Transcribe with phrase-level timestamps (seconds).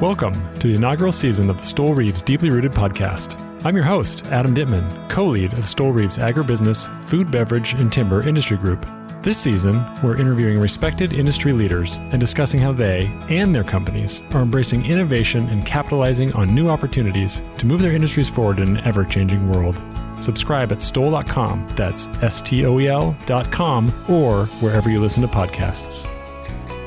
[0.00, 3.38] Welcome to the inaugural season of the Stoel Rives Deeply Rooted podcast.
[3.66, 8.26] I'm your host, Adam Dittman, co lead of Stoel Rives Agribusiness, Food, Beverage, and Timber
[8.26, 8.86] Industry Group.
[9.20, 14.40] This season, we're interviewing respected industry leaders and discussing how they and their companies are
[14.40, 19.04] embracing innovation and capitalizing on new opportunities to move their industries forward in an ever
[19.04, 19.82] changing world.
[20.18, 26.08] Subscribe at stoel.com, that's S T O E L.com, or wherever you listen to podcasts.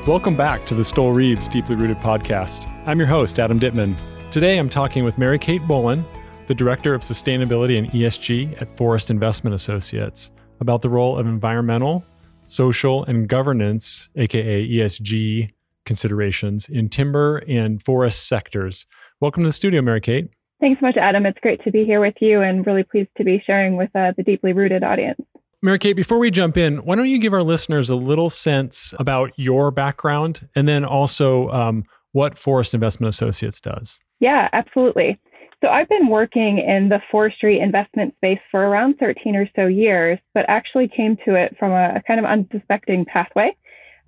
[0.06, 2.70] Welcome back to the Stoel Rives Deeply Rooted podcast.
[2.84, 3.94] I'm your host, Adam Dittman.
[4.30, 6.04] Today I'm talking with Mary Kate Bolin,
[6.46, 12.04] the Director of Sustainability and ESG at Forest Investment Associates, about the role of environmental,
[12.44, 15.52] social, and governance, aka ESG
[15.86, 18.86] considerations, in timber and forest sectors.
[19.20, 20.28] Welcome to the studio, Mary Kate.
[20.60, 21.24] Thanks so much, Adam.
[21.24, 24.12] It's great to be here with you and really pleased to be sharing with uh,
[24.18, 25.22] the deeply rooted audience.
[25.64, 28.92] Mary Kate, before we jump in, why don't you give our listeners a little sense
[28.98, 33.98] about your background and then also um, what Forest Investment Associates does.
[34.20, 35.18] Yeah, absolutely.
[35.62, 40.18] So I've been working in the forestry investment space for around 13 or so years,
[40.34, 43.56] but actually came to it from a, kind of unsuspecting pathway.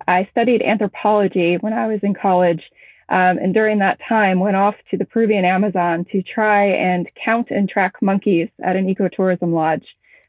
[0.07, 2.61] I studied anthropology when I was in college,
[3.09, 7.47] um, and during that time went off to the Peruvian Amazon to try and count
[7.49, 9.87] and track monkeys at an ecotourism lodge.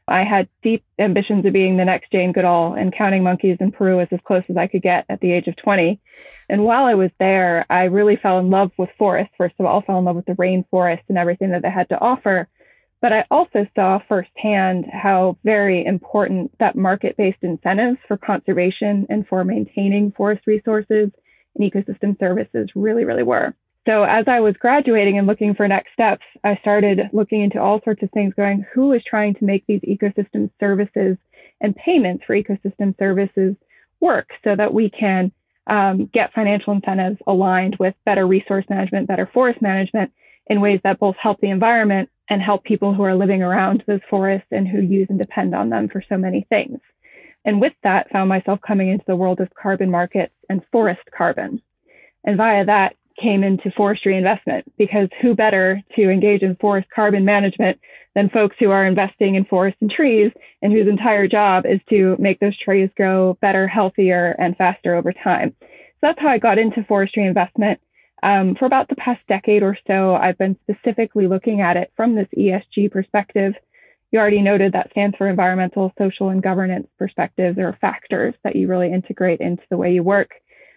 [0.09, 3.97] I had deep ambitions of being the next Jane Goodall, and counting monkeys in Peru
[3.97, 5.99] was as close as I could get at the age of 20.
[6.49, 9.33] And while I was there, I really fell in love with forests.
[9.37, 11.99] First of all, fell in love with the rainforest and everything that they had to
[11.99, 12.47] offer.
[13.01, 19.25] But I also saw firsthand how very important that market based incentives for conservation and
[19.27, 21.11] for maintaining forest resources
[21.55, 23.55] and ecosystem services really, really were.
[23.89, 27.81] So as I was graduating and looking for next steps, I started looking into all
[27.83, 31.17] sorts of things going, who is trying to make these ecosystem services
[31.59, 33.55] and payments for ecosystem services
[33.99, 35.31] work so that we can
[35.65, 40.11] um, get financial incentives aligned with better resource management, better forest management
[40.45, 44.01] in ways that both help the environment and help people who are living around those
[44.07, 46.77] forests and who use and depend on them for so many things.
[47.43, 51.59] And with that, found myself coming into the world of carbon markets and forest carbon.
[52.23, 57.25] And via that, came into forestry investment because who better to engage in forest carbon
[57.25, 57.79] management
[58.15, 60.31] than folks who are investing in forests and trees
[60.61, 65.13] and whose entire job is to make those trees grow better, healthier, and faster over
[65.13, 65.55] time.
[65.61, 65.67] So
[66.01, 67.79] that's how I got into forestry investment.
[68.21, 72.15] Um, for about the past decade or so, I've been specifically looking at it from
[72.15, 73.53] this ESG perspective.
[74.11, 78.67] You already noted that stands for environmental, social, and governance perspectives or factors that you
[78.67, 80.31] really integrate into the way you work.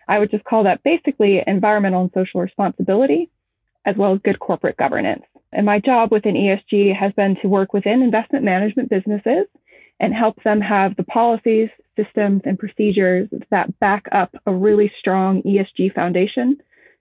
[0.08, 3.30] I would just call that basically environmental and social responsibility,
[3.84, 5.24] as well as good corporate governance.
[5.52, 9.46] And my job within ESG has been to work within investment management businesses
[10.00, 15.42] and help them have the policies, systems, and procedures that back up a really strong
[15.42, 16.56] ESG foundation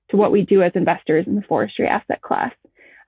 [0.10, 2.54] to what we do as investors in the forestry asset class.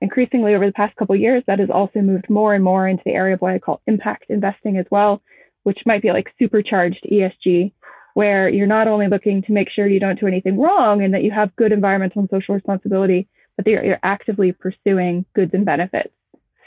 [0.00, 3.12] Increasingly over the past couple years, that has also moved more and more into the
[3.12, 5.22] area of what I call impact investing as well,
[5.62, 7.72] which might be like supercharged ESG
[8.14, 11.22] where you're not only looking to make sure you don't do anything wrong and that
[11.22, 16.10] you have good environmental and social responsibility, but you're, you're actively pursuing goods and benefits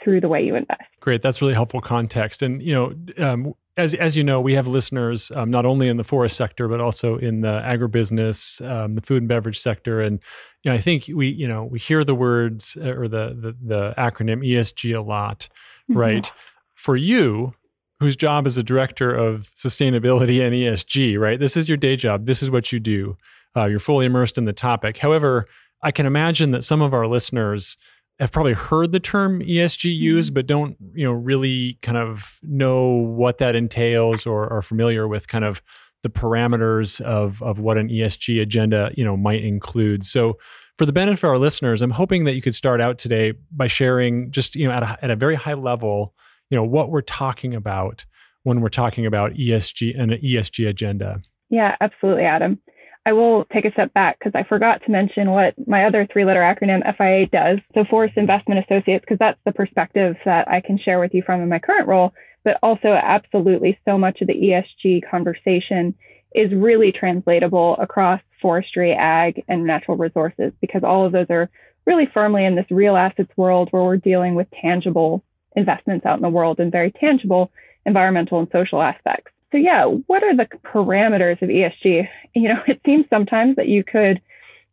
[0.02, 0.82] through the way you invest.
[1.00, 2.42] Great, that's really helpful context.
[2.42, 2.92] And you know,
[3.24, 6.68] um, as as you know, we have listeners um, not only in the forest sector
[6.68, 10.20] but also in the agribusiness, um, the food and beverage sector, and
[10.62, 13.56] you know, I think we you know we hear the words uh, or the the,
[13.64, 15.48] the acronym ESG a lot,
[15.88, 15.98] mm-hmm.
[15.98, 16.32] right?
[16.74, 17.54] For you,
[18.00, 21.38] whose job is a director of sustainability and ESG, right?
[21.38, 22.26] This is your day job.
[22.26, 23.16] This is what you do.
[23.56, 24.98] Uh, you're fully immersed in the topic.
[24.98, 25.46] However,
[25.82, 27.76] I can imagine that some of our listeners
[28.18, 30.34] have probably heard the term ESG used, mm-hmm.
[30.34, 35.28] but don't, you know, really kind of know what that entails or are familiar with
[35.28, 35.62] kind of
[36.02, 40.04] the parameters of of what an ESG agenda, you know, might include.
[40.04, 40.38] So,
[40.78, 43.66] for the benefit of our listeners, I'm hoping that you could start out today by
[43.66, 46.14] sharing just, you know, at a, at a very high level,
[46.50, 48.04] you know what we're talking about
[48.42, 51.20] when we're talking about ESG and an ESG agenda.
[51.50, 52.60] Yeah, absolutely, Adam.
[53.06, 56.24] I will take a step back because I forgot to mention what my other three
[56.24, 57.58] letter acronym FIA does.
[57.74, 61.40] So, Forest Investment Associates, because that's the perspective that I can share with you from
[61.40, 62.12] in my current role,
[62.44, 65.94] but also absolutely so much of the ESG conversation
[66.34, 71.48] is really translatable across forestry, ag, and natural resources because all of those are
[71.86, 75.24] really firmly in this real assets world where we're dealing with tangible
[75.56, 77.50] investments out in the world and very tangible
[77.86, 79.32] environmental and social aspects.
[79.50, 82.08] So yeah, what are the parameters of ESG?
[82.34, 84.20] You know, it seems sometimes that you could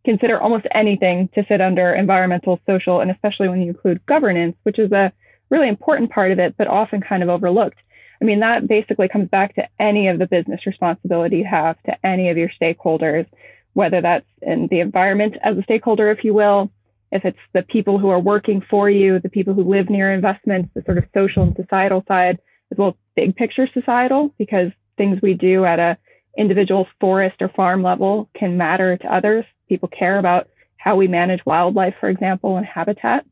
[0.04, 4.78] consider almost anything to fit under environmental, social, and especially when you include governance, which
[4.78, 5.12] is a
[5.50, 7.80] really important part of it, but often kind of overlooked.
[8.22, 12.06] I mean, that basically comes back to any of the business responsibility you have to
[12.06, 13.26] any of your stakeholders,
[13.74, 16.72] whether that's in the environment as a stakeholder, if you will,
[17.12, 20.70] if it's the people who are working for you, the people who live near investments,
[20.74, 22.40] the sort of social and societal side,
[22.72, 25.98] as well as big picture societal, because things we do at a
[26.38, 29.46] individual forest or farm level can matter to others.
[29.70, 30.48] People care about
[30.78, 33.26] how we manage wildlife, for example, and habitat.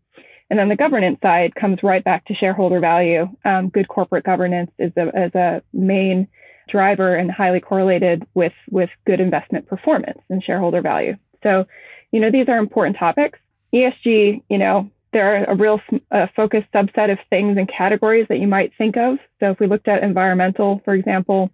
[0.50, 3.28] And then the governance side comes right back to shareholder value.
[3.44, 6.28] Um, good corporate governance is a, is a main
[6.70, 11.16] driver and highly correlated with, with good investment performance and shareholder value.
[11.44, 11.66] So,
[12.12, 13.40] you know, these are important topics.
[13.74, 15.80] ESG, you know, there are a real
[16.12, 19.18] uh, focused subset of things and categories that you might think of.
[19.40, 21.52] So if we looked at environmental, for example,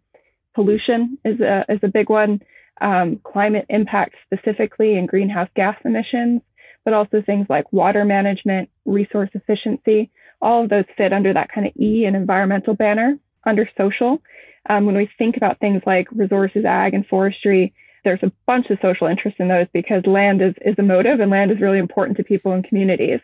[0.55, 2.41] pollution is a, is a big one,
[2.81, 6.41] um, climate impact specifically and greenhouse gas emissions,
[6.85, 10.09] but also things like water management, resource efficiency.
[10.41, 13.17] All of those fit under that kind of E and environmental banner.
[13.45, 14.21] Under social,
[14.69, 17.73] um, when we think about things like resources, ag, and forestry,
[18.09, 21.29] there's a bunch of social interest in those because land is, is a motive and
[21.29, 23.19] land is really important to people and communities.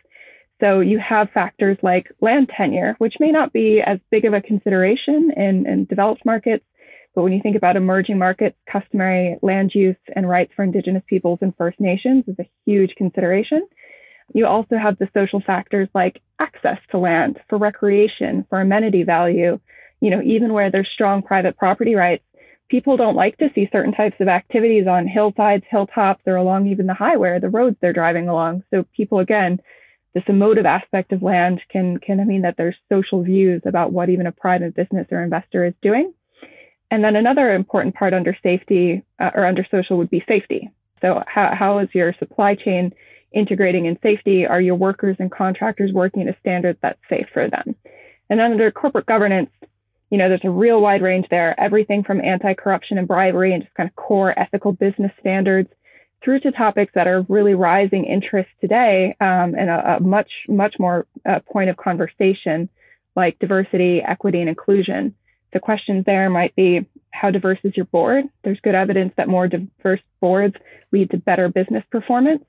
[0.60, 4.40] So you have factors like land tenure, which may not be as big of a
[4.40, 6.64] consideration in, in developed markets,
[7.16, 11.40] but when you think about emerging markets, customary land use and rights for Indigenous peoples
[11.42, 13.66] and First Nations is a huge consideration.
[14.34, 19.58] You also have the social factors like access to land for recreation, for amenity value.
[20.00, 22.22] You know, even where there's strong private property rights,
[22.68, 26.86] people don't like to see certain types of activities on hillsides, hilltops, or along even
[26.86, 28.64] the highway or the roads they're driving along.
[28.70, 29.60] So people, again,
[30.14, 34.26] this emotive aspect of land can can mean that there's social views about what even
[34.26, 36.14] a private business or investor is doing.
[36.90, 40.70] And then another important part under safety uh, or under social would be safety.
[41.02, 42.94] So how, how is your supply chain
[43.32, 44.46] integrating in safety?
[44.46, 47.74] Are your workers and contractors working a standard that's safe for them?
[48.30, 49.50] And then under corporate governance,
[50.10, 53.74] you know, there's a real wide range there, everything from anti-corruption and bribery and just
[53.74, 55.68] kind of core ethical business standards
[56.22, 60.76] through to topics that are really rising interest today um, and a, a, much, much
[60.78, 62.68] more uh, point of conversation
[63.16, 65.14] like diversity, equity, and inclusion.
[65.52, 68.26] The questions there might be how diverse is your board?
[68.44, 70.54] There's good evidence that more diverse boards
[70.92, 72.44] lead to better business performance.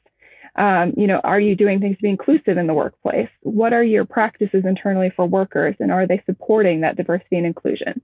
[0.58, 3.30] Um, you know, are you doing things to be inclusive in the workplace?
[3.42, 8.02] What are your practices internally for workers, and are they supporting that diversity and inclusion?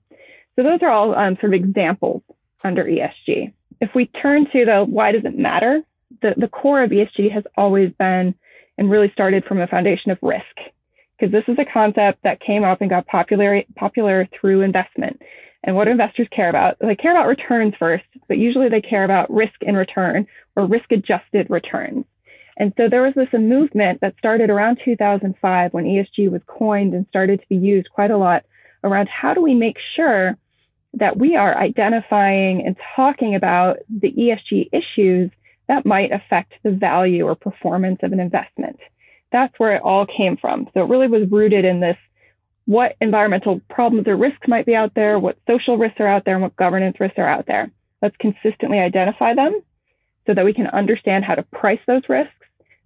[0.56, 2.22] So those are all um, sort of examples
[2.62, 3.52] under ESG.
[3.80, 5.82] If we turn to the why does it matter,
[6.22, 8.34] the, the core of ESG has always been
[8.78, 10.44] and really started from a foundation of risk,
[11.18, 15.20] because this is a concept that came up and got popular popular through investment.
[15.64, 16.76] And what do investors care about?
[16.78, 20.92] They care about returns first, but usually they care about risk in return or risk
[20.92, 22.04] adjusted returns.
[22.56, 27.06] And so there was this movement that started around 2005 when ESG was coined and
[27.08, 28.44] started to be used quite a lot
[28.84, 30.36] around how do we make sure
[30.94, 35.30] that we are identifying and talking about the ESG issues
[35.66, 38.78] that might affect the value or performance of an investment.
[39.32, 40.68] That's where it all came from.
[40.74, 41.96] So it really was rooted in this
[42.66, 46.34] what environmental problems or risks might be out there, what social risks are out there,
[46.34, 47.70] and what governance risks are out there.
[48.00, 49.60] Let's consistently identify them
[50.26, 52.32] so that we can understand how to price those risks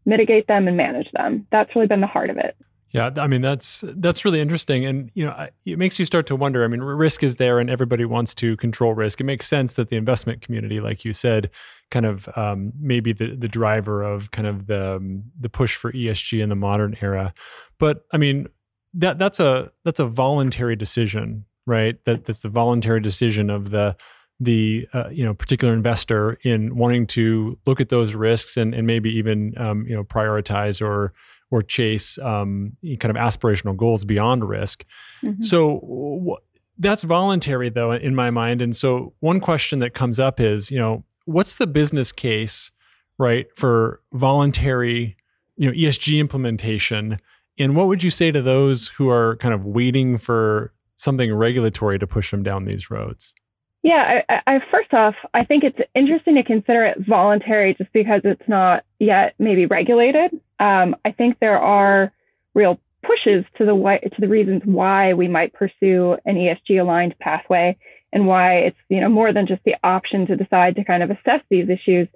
[0.08, 1.46] mitigate them and manage them.
[1.52, 2.56] That's really been the heart of it.
[2.90, 6.36] Yeah, I mean that's that's really interesting, and you know it makes you start to
[6.36, 6.64] wonder.
[6.64, 9.20] I mean, risk is there, and everybody wants to control risk.
[9.20, 11.50] It makes sense that the investment community, like you said,
[11.90, 15.92] kind of um, maybe the the driver of kind of the um, the push for
[15.92, 17.34] ESG in the modern era.
[17.78, 18.48] But I mean
[18.94, 22.02] that that's a that's a voluntary decision, right?
[22.06, 23.96] That that's the voluntary decision of the
[24.40, 28.86] the uh, you know particular investor in wanting to look at those risks and, and
[28.86, 31.12] maybe even um, you know prioritize or
[31.50, 34.84] or chase um, kind of aspirational goals beyond risk.
[35.22, 35.42] Mm-hmm.
[35.42, 36.36] So w-
[36.78, 38.62] that's voluntary though in my mind.
[38.62, 42.70] And so one question that comes up is you know what's the business case
[43.18, 45.16] right for voluntary
[45.56, 47.18] you know ESG implementation
[47.58, 51.98] and what would you say to those who are kind of waiting for something regulatory
[51.98, 53.34] to push them down these roads?
[53.82, 58.22] Yeah, I, I, first off, I think it's interesting to consider it voluntary just because
[58.24, 60.32] it's not yet maybe regulated.
[60.58, 62.12] Um, I think there are
[62.54, 67.18] real pushes to the why, to the reasons why we might pursue an ESG aligned
[67.20, 67.76] pathway
[68.12, 71.10] and why it's you know more than just the option to decide to kind of
[71.10, 72.08] assess these issues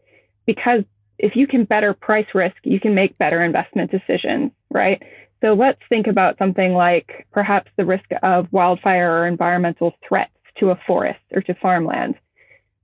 [0.46, 0.82] because
[1.18, 5.00] if you can better price risk, you can make better investment decisions, right?
[5.40, 10.70] So let's think about something like perhaps the risk of wildfire or environmental threats to
[10.70, 12.14] a forest or to farmland.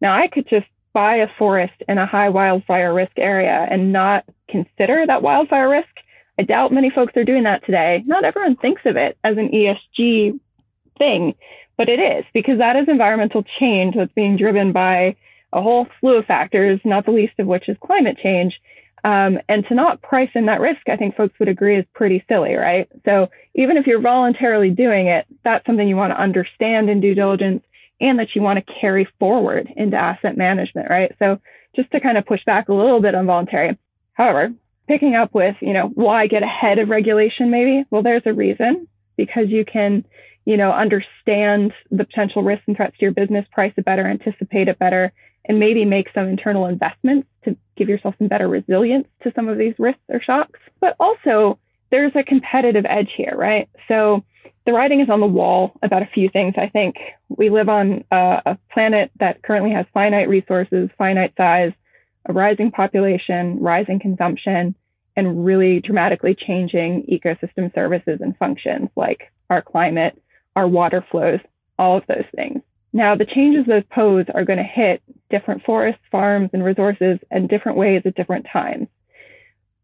[0.00, 4.24] Now, I could just buy a forest in a high wildfire risk area and not
[4.48, 5.88] consider that wildfire risk.
[6.38, 8.02] I doubt many folks are doing that today.
[8.06, 10.38] Not everyone thinks of it as an ESG
[10.96, 11.34] thing,
[11.76, 15.16] but it is because that is environmental change that's being driven by
[15.52, 18.60] a whole slew of factors, not the least of which is climate change.
[19.04, 22.24] Um, and to not price in that risk, I think folks would agree is pretty
[22.28, 22.88] silly, right?
[23.04, 27.14] So even if you're voluntarily doing it, that's something you want to understand in due
[27.14, 27.62] diligence
[28.00, 31.14] and that you want to carry forward into asset management, right?
[31.18, 31.40] So
[31.74, 33.78] just to kind of push back a little bit on voluntary.
[34.14, 34.52] However,
[34.88, 37.84] picking up with, you know, why get ahead of regulation maybe?
[37.90, 40.04] Well, there's a reason because you can,
[40.44, 44.68] you know, understand the potential risks and threats to your business, price it better, anticipate
[44.68, 45.12] it better,
[45.44, 49.58] and maybe make some internal investments to give yourself some better resilience to some of
[49.58, 50.60] these risks or shocks.
[50.80, 51.58] But also,
[51.90, 53.68] there's a competitive edge here, right?
[53.88, 54.24] So
[54.66, 56.54] the writing is on the wall about a few things.
[56.58, 56.96] I think
[57.28, 61.72] we live on a, a planet that currently has finite resources, finite size,
[62.26, 64.74] a rising population, rising consumption,
[65.16, 70.20] and really dramatically changing ecosystem services and functions like our climate,
[70.54, 71.40] our water flows,
[71.78, 72.60] all of those things.
[72.92, 77.46] Now, the changes those pose are going to hit different forests, farms, and resources in
[77.46, 78.88] different ways at different times.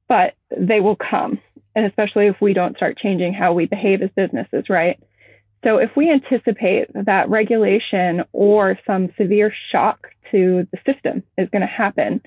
[0.08, 1.38] But they will come,
[1.74, 4.98] and especially if we don't start changing how we behave as businesses, right?
[5.64, 11.62] So, if we anticipate that regulation or some severe shock to the system is going
[11.62, 12.20] to happen,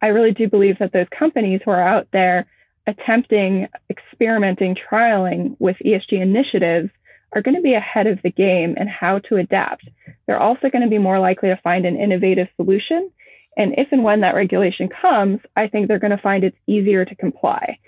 [0.00, 2.46] I really do believe that those companies who are out there
[2.86, 6.90] attempting, experimenting, trialing with ESG initiatives
[7.32, 9.88] are going to be ahead of the game in how to adapt.
[10.26, 13.10] They're also going to be more likely to find an innovative solution.
[13.56, 17.04] And if and when that regulation comes, I think they're going to find it's easier
[17.04, 17.78] to comply.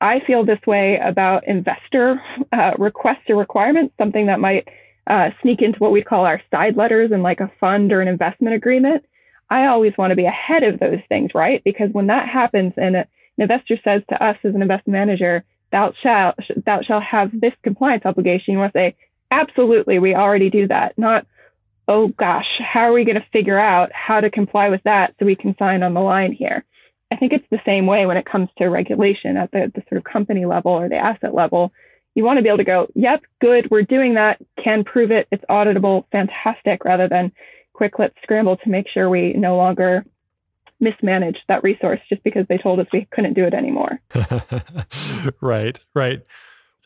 [0.00, 2.20] I feel this way about investor
[2.52, 4.66] uh, requests or requirements, something that might
[5.06, 8.08] uh, sneak into what we call our side letters in like a fund or an
[8.08, 9.04] investment agreement.
[9.50, 11.62] I always want to be ahead of those things, right?
[11.64, 13.04] Because when that happens and an
[13.36, 18.04] investor says to us as an investment manager, thou shalt thou shalt have this compliance
[18.04, 18.96] obligation, you want to say,
[19.30, 20.96] absolutely, we already do that.
[20.98, 21.26] Not,
[21.88, 25.26] oh gosh, how are we going to figure out how to comply with that so
[25.26, 26.64] we can sign on the line here?
[27.12, 29.98] I think it's the same way when it comes to regulation at the, the sort
[29.98, 31.72] of company level or the asset level.
[32.14, 35.28] You want to be able to go, yep, good, we're doing that, can prove it,
[35.30, 37.32] it's auditable, fantastic, rather than
[37.72, 40.04] quick, let's scramble to make sure we no longer
[40.80, 44.00] mismanage that resource just because they told us we couldn't do it anymore.
[45.40, 46.22] right, right.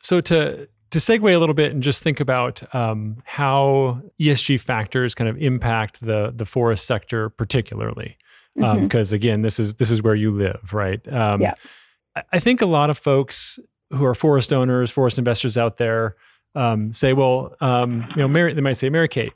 [0.01, 5.15] So to to segue a little bit and just think about um, how ESG factors
[5.15, 8.17] kind of impact the the forest sector particularly,
[8.55, 9.15] because um, mm-hmm.
[9.15, 11.07] again, this is this is where you live, right?
[11.13, 11.55] Um, yeah.
[12.33, 13.59] I think a lot of folks
[13.91, 16.17] who are forest owners, forest investors out there,
[16.55, 19.33] um, say, well, um, you know, Mary, they might say, Mary Kate,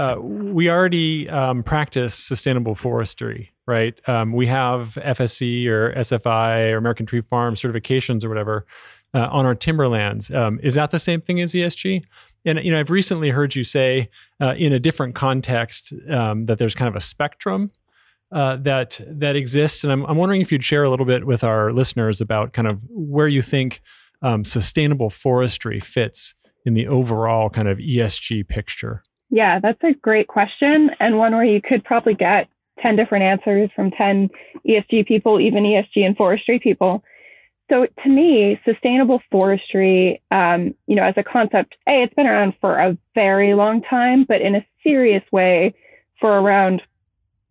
[0.00, 4.00] uh, we already um, practice sustainable forestry, right?
[4.08, 8.64] Um, we have FSC or SFI or American Tree Farm certifications or whatever
[9.12, 10.30] uh, on our timberlands.
[10.30, 12.02] Um, is that the same thing as ESG?
[12.46, 14.08] And you know, I've recently heard you say
[14.40, 17.70] uh, in a different context um, that there's kind of a spectrum
[18.32, 21.44] uh, that that exists, and I'm, I'm wondering if you'd share a little bit with
[21.44, 23.82] our listeners about kind of where you think
[24.22, 29.02] um, sustainable forestry fits in the overall kind of ESG picture.
[29.30, 32.48] Yeah, that's a great question, and one where you could probably get
[32.80, 34.28] 10 different answers from 10
[34.66, 37.04] ESG people, even ESG and forestry people.
[37.70, 42.54] So to me, sustainable forestry, um, you know, as a concept, A, it's been around
[42.60, 45.74] for a very long time, but in a serious way
[46.20, 46.82] for around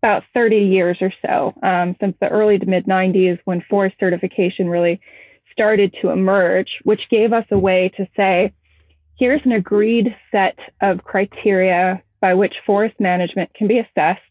[0.03, 4.69] about 30 years or so, um, since the early to mid 90s when forest certification
[4.69, 4.99] really
[5.53, 8.51] started to emerge, which gave us a way to say,
[9.19, 14.21] here's an agreed set of criteria by which forest management can be assessed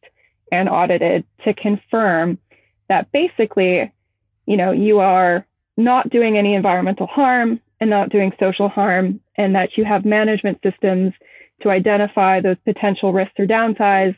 [0.50, 2.38] and audited to confirm
[2.88, 3.92] that basically,
[4.47, 9.54] you know, you are not doing any environmental harm and not doing social harm, and
[9.54, 11.12] that you have management systems
[11.62, 14.16] to identify those potential risks or downsides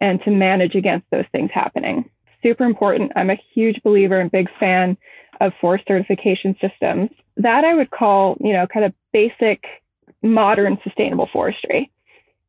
[0.00, 2.08] and to manage against those things happening.
[2.42, 3.12] Super important.
[3.14, 4.96] I'm a huge believer and big fan
[5.40, 7.10] of forest certification systems.
[7.36, 9.64] That I would call, you know, kind of basic
[10.22, 11.90] modern sustainable forestry.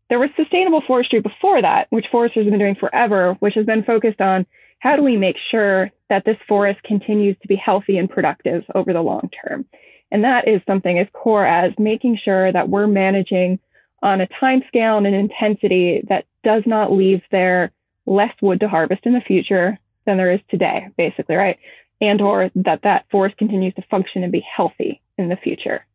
[0.10, 3.84] There was sustainable forestry before that, which foresters have been doing forever, which has been
[3.84, 4.46] focused on
[4.80, 8.94] how do we make sure that this forest continues to be healthy and productive over
[8.94, 9.66] the long term.
[10.12, 13.60] And that is something as core as making sure that we're managing
[14.04, 17.72] on a time scale and an intensity that does not leave there
[18.06, 21.58] less wood to harvest in the future than there is today, basically, right?
[22.02, 25.86] And or that that forest continues to function and be healthy in the future.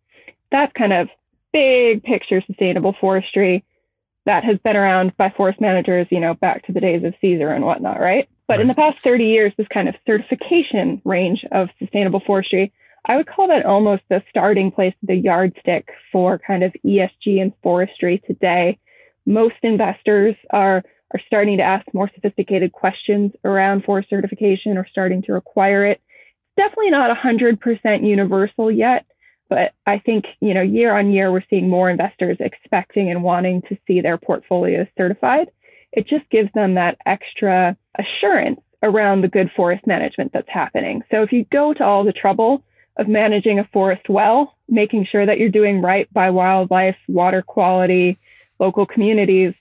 [0.50, 1.08] That's kind of
[1.58, 3.64] big picture sustainable forestry
[4.26, 7.48] that has been around by forest managers, you know, back to the days of Caesar
[7.50, 8.28] and whatnot, right?
[8.46, 8.60] But right.
[8.60, 12.72] in the past 30 years, this kind of certification range of sustainable forestry,
[13.06, 17.52] I would call that almost the starting place, the yardstick for kind of ESG and
[17.62, 18.78] forestry today.
[19.26, 20.84] Most investors are
[21.14, 26.02] are starting to ask more sophisticated questions around forest certification or starting to require it.
[26.58, 29.06] Definitely not 100% universal yet,
[29.48, 33.62] but I think, you know, year on year, we're seeing more investors expecting and wanting
[33.62, 35.50] to see their portfolios certified.
[35.92, 41.02] It just gives them that extra assurance around the good forest management that's happening.
[41.10, 42.62] So if you go to all the trouble
[42.96, 48.18] of managing a forest well, making sure that you're doing right by wildlife, water quality,
[48.58, 49.54] local communities,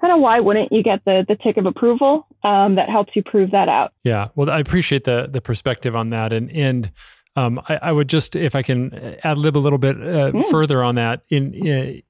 [0.00, 3.22] kind of why wouldn't you get the the tick of approval um, that helps you
[3.22, 3.92] prove that out?
[4.04, 6.90] Yeah, well, I appreciate the the perspective on that, and and
[7.38, 10.44] um, I, I, would just if I can add lib a little bit uh, mm.
[10.50, 12.02] further on that in in,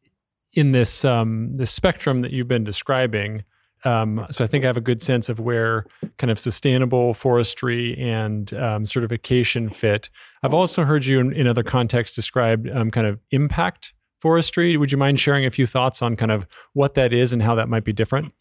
[0.54, 3.44] in this um, this spectrum that you've been describing.
[3.84, 7.96] Um, so I think I have a good sense of where kind of sustainable forestry
[7.96, 10.10] and um, certification fit.
[10.42, 14.76] I've also heard you in, in other contexts describe um, kind of impact forestry.
[14.76, 17.54] Would you mind sharing a few thoughts on kind of what that is and how
[17.54, 18.32] that might be different?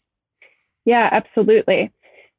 [0.84, 1.92] Yeah, absolutely.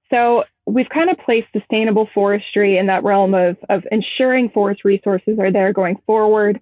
[0.10, 5.40] So we've kind of placed sustainable forestry in that realm of, of ensuring forest resources
[5.40, 6.60] are there going forward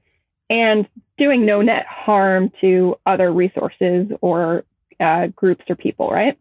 [0.49, 0.87] and
[1.17, 4.63] doing no net harm to other resources or
[4.99, 6.37] uh, groups or people, right?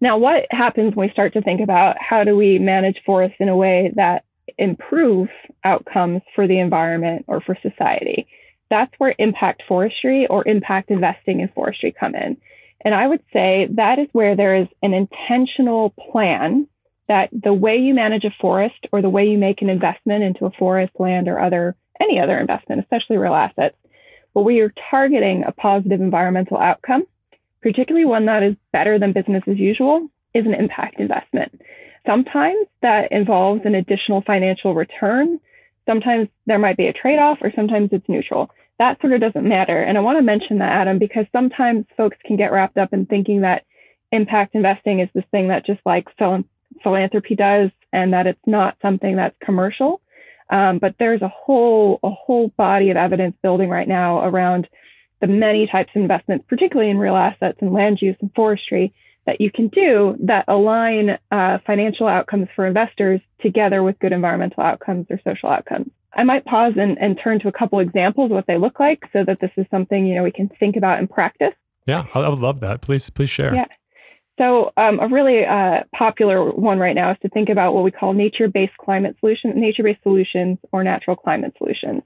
[0.00, 3.48] Now, what happens when we start to think about how do we manage forests in
[3.48, 4.24] a way that
[4.56, 5.28] improve
[5.64, 8.28] outcomes for the environment or for society?
[8.70, 12.36] that's where impact forestry or impact investing in forestry come in.
[12.84, 16.68] And I would say that is where there is an intentional plan
[17.08, 20.44] that the way you manage a forest or the way you make an investment into
[20.44, 23.76] a forest, land, or other any other investment, especially real assets,
[24.32, 27.04] but we are targeting a positive environmental outcome,
[27.60, 31.60] particularly one that is better than business as usual, is an impact investment.
[32.06, 35.40] Sometimes that involves an additional financial return.
[35.86, 39.48] Sometimes there might be a trade off, or sometimes it's neutral that sort of doesn't
[39.48, 39.80] matter.
[39.80, 43.06] And I want to mention that, Adam, because sometimes folks can get wrapped up in
[43.06, 43.64] thinking that
[44.12, 46.06] impact investing is this thing that just like
[46.82, 50.00] philanthropy does and that it's not something that's commercial.
[50.50, 54.66] Um, but there's a whole a whole body of evidence building right now around
[55.20, 58.94] the many types of investments, particularly in real assets and land use and forestry,
[59.26, 64.62] that you can do that align uh, financial outcomes for investors together with good environmental
[64.62, 65.90] outcomes or social outcomes.
[66.18, 69.04] I might pause and, and turn to a couple examples of what they look like
[69.12, 71.54] so that this is something, you know, we can think about in practice.
[71.86, 72.80] Yeah, I would love that.
[72.80, 73.54] Please, please share.
[73.54, 73.66] Yeah.
[74.36, 77.92] So um, a really uh, popular one right now is to think about what we
[77.92, 82.02] call nature-based climate solutions, nature-based solutions, or natural climate solutions.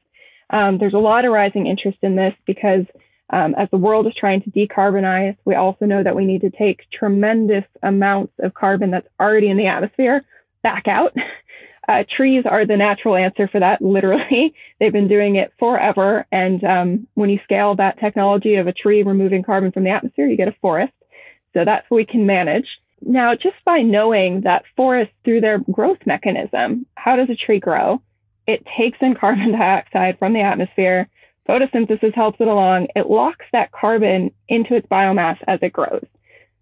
[0.50, 2.84] Um, there's a lot of rising interest in this because
[3.30, 6.50] um, as the world is trying to decarbonize, we also know that we need to
[6.50, 10.22] take tremendous amounts of carbon that's already in the atmosphere
[10.62, 11.14] back out
[11.88, 14.54] Uh, trees are the natural answer for that, literally.
[14.80, 16.26] They've been doing it forever.
[16.30, 20.26] And um, when you scale that technology of a tree removing carbon from the atmosphere,
[20.26, 20.92] you get a forest.
[21.54, 22.66] So that's what we can manage.
[23.00, 28.00] Now, just by knowing that forests, through their growth mechanism, how does a tree grow?
[28.46, 31.08] It takes in carbon dioxide from the atmosphere.
[31.48, 32.86] Photosynthesis helps it along.
[32.94, 36.06] It locks that carbon into its biomass as it grows.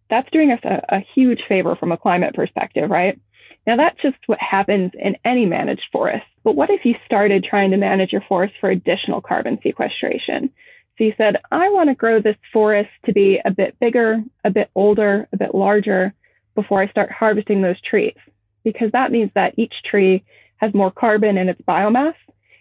[0.08, 3.20] That's doing us a, a huge favor from a climate perspective, right?
[3.66, 6.24] Now, that's just what happens in any managed forest.
[6.42, 10.50] But what if you started trying to manage your forest for additional carbon sequestration?
[10.96, 14.50] So you said, I want to grow this forest to be a bit bigger, a
[14.50, 16.14] bit older, a bit larger
[16.54, 18.16] before I start harvesting those trees,
[18.64, 20.24] because that means that each tree
[20.56, 22.14] has more carbon in its biomass.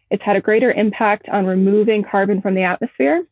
[0.09, 3.23] It's had a greater impact on removing carbon from the atmosphere.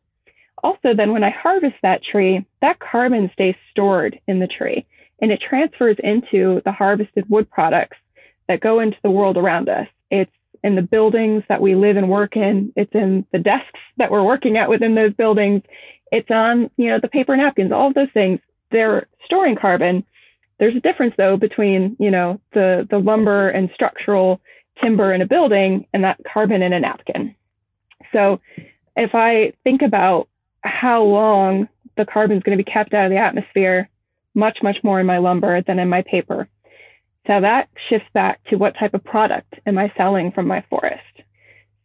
[0.62, 4.86] Also, then when I harvest that tree, that carbon stays stored in the tree
[5.20, 7.96] and it transfers into the harvested wood products
[8.48, 9.88] that go into the world around us.
[10.10, 10.30] It's
[10.64, 12.72] in the buildings that we live and work in.
[12.76, 15.62] It's in the desks that we're working at within those buildings.
[16.10, 18.40] It's on, you know, the paper napkins, all of those things.
[18.70, 20.04] They're storing carbon.
[20.58, 24.40] There's a difference though between, you know, the, the lumber and structural
[24.80, 27.34] timber in a building and that carbon in a napkin.
[28.12, 28.40] So
[28.96, 30.28] if I think about
[30.62, 33.88] how long the carbon is going to be kept out of the atmosphere
[34.38, 36.48] much, much more in my lumber than in my paper.
[37.26, 41.02] So that shifts back to what type of product am I selling from my forest.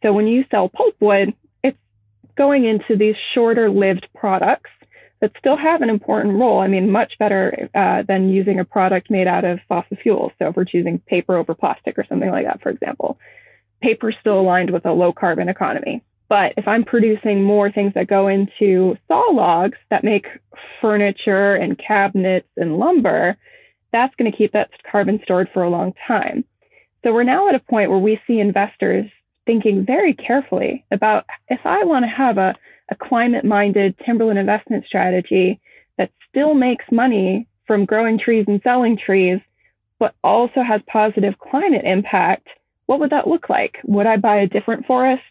[0.02, 1.76] So when you sell pulpwood, it's
[2.36, 4.70] going into these shorter lived products
[5.20, 6.60] that still have an important role.
[6.60, 10.32] I mean, much better uh, than using a product made out of fossil fuels.
[10.38, 13.18] So if we're choosing paper over plastic or something like that, for example,
[13.82, 16.02] paper still aligned with a low carbon economy.
[16.28, 20.26] But if I'm producing more things that go into saw logs that make
[20.80, 23.36] furniture and cabinets and lumber,
[23.92, 26.44] that's going to keep that carbon stored for a long time.
[27.04, 29.10] So we're now at a point where we see investors
[29.46, 32.54] thinking very carefully about if I want to have a,
[32.90, 35.60] a climate minded timberland investment strategy
[35.98, 39.40] that still makes money from growing trees and selling trees,
[39.98, 42.48] but also has positive climate impact,
[42.86, 43.78] what would that look like?
[43.84, 45.22] Would I buy a different forest?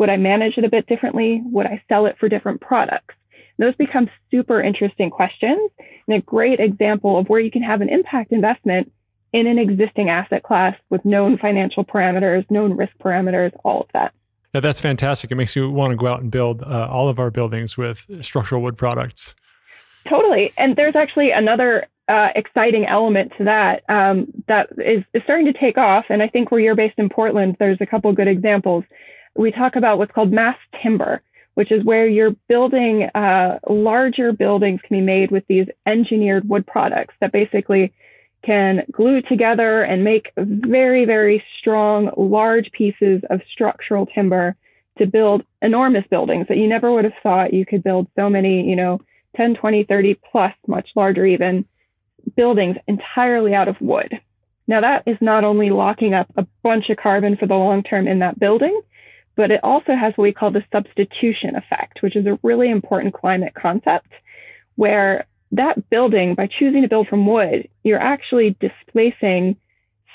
[0.00, 1.42] Would I manage it a bit differently?
[1.44, 3.14] Would I sell it for different products?
[3.58, 5.70] Those become super interesting questions
[6.08, 8.90] and a great example of where you can have an impact investment
[9.34, 14.14] in an existing asset class with known financial parameters, known risk parameters, all of that.
[14.54, 15.30] Yeah, that's fantastic.
[15.30, 18.06] It makes you want to go out and build uh, all of our buildings with
[18.24, 19.34] structural wood products.
[20.08, 20.50] Totally.
[20.56, 25.52] And there's actually another uh, exciting element to that um, that is, is starting to
[25.52, 26.06] take off.
[26.08, 28.84] And I think where you're based in Portland, there's a couple good examples.
[29.36, 31.22] We talk about what's called mass timber,
[31.54, 36.66] which is where you're building uh, larger buildings can be made with these engineered wood
[36.66, 37.92] products that basically
[38.42, 44.56] can glue together and make very, very strong, large pieces of structural timber
[44.98, 48.68] to build enormous buildings that you never would have thought you could build so many,
[48.68, 49.00] you know,
[49.36, 51.64] 10, 20, 30 plus, much larger even,
[52.36, 54.20] buildings entirely out of wood.
[54.66, 58.06] Now, that is not only locking up a bunch of carbon for the long term
[58.06, 58.80] in that building,
[59.40, 63.14] but it also has what we call the substitution effect, which is a really important
[63.14, 64.08] climate concept
[64.76, 69.56] where that building, by choosing to build from wood, you're actually displacing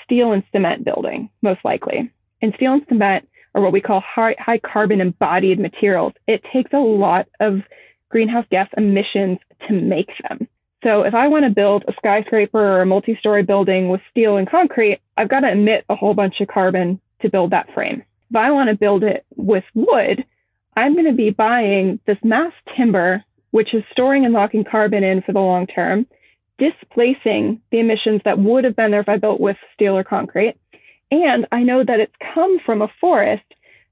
[0.04, 2.08] steel and cement building, most likely.
[2.40, 6.12] And steel and cement are what we call high, high carbon embodied materials.
[6.28, 7.62] It takes a lot of
[8.10, 10.46] greenhouse gas emissions to make them.
[10.84, 14.48] So if I want to build a skyscraper or a multi-story building with steel and
[14.48, 18.04] concrete, I've got to emit a whole bunch of carbon to build that frame.
[18.30, 20.24] If I want to build it with wood,
[20.76, 23.24] I'm going to be buying this mass timber
[23.56, 26.06] which is storing and locking carbon in for the long term,
[26.58, 30.56] displacing the emissions that would have been there if I built with steel or concrete.
[31.10, 33.44] And I know that it's come from a forest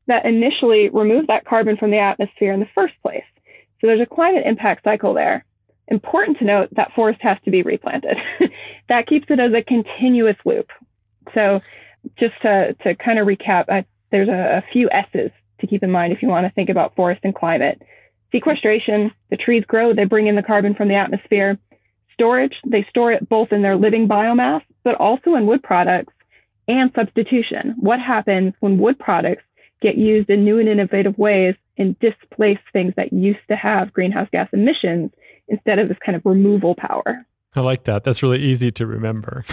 [0.06, 3.24] that initially removed that carbon from the atmosphere in the first place.
[3.80, 5.46] So there's a climate impact cycle there.
[5.88, 8.18] Important to note that forest has to be replanted.
[8.90, 10.70] that keeps it as a continuous loop.
[11.32, 11.62] So
[12.18, 15.90] just to, to kind of recap, I, there's a, a few S's to keep in
[15.90, 17.82] mind if you want to think about forest and climate.
[18.30, 21.58] Sequestration, the trees grow, they bring in the carbon from the atmosphere.
[22.12, 26.12] Storage, they store it both in their living biomass, but also in wood products.
[26.68, 29.42] And substitution, what happens when wood products
[29.82, 34.28] get used in new and innovative ways and displace things that used to have greenhouse
[34.30, 35.10] gas emissions
[35.48, 37.26] instead of this kind of removal power.
[37.56, 38.04] I like that.
[38.04, 39.42] That's really easy to remember.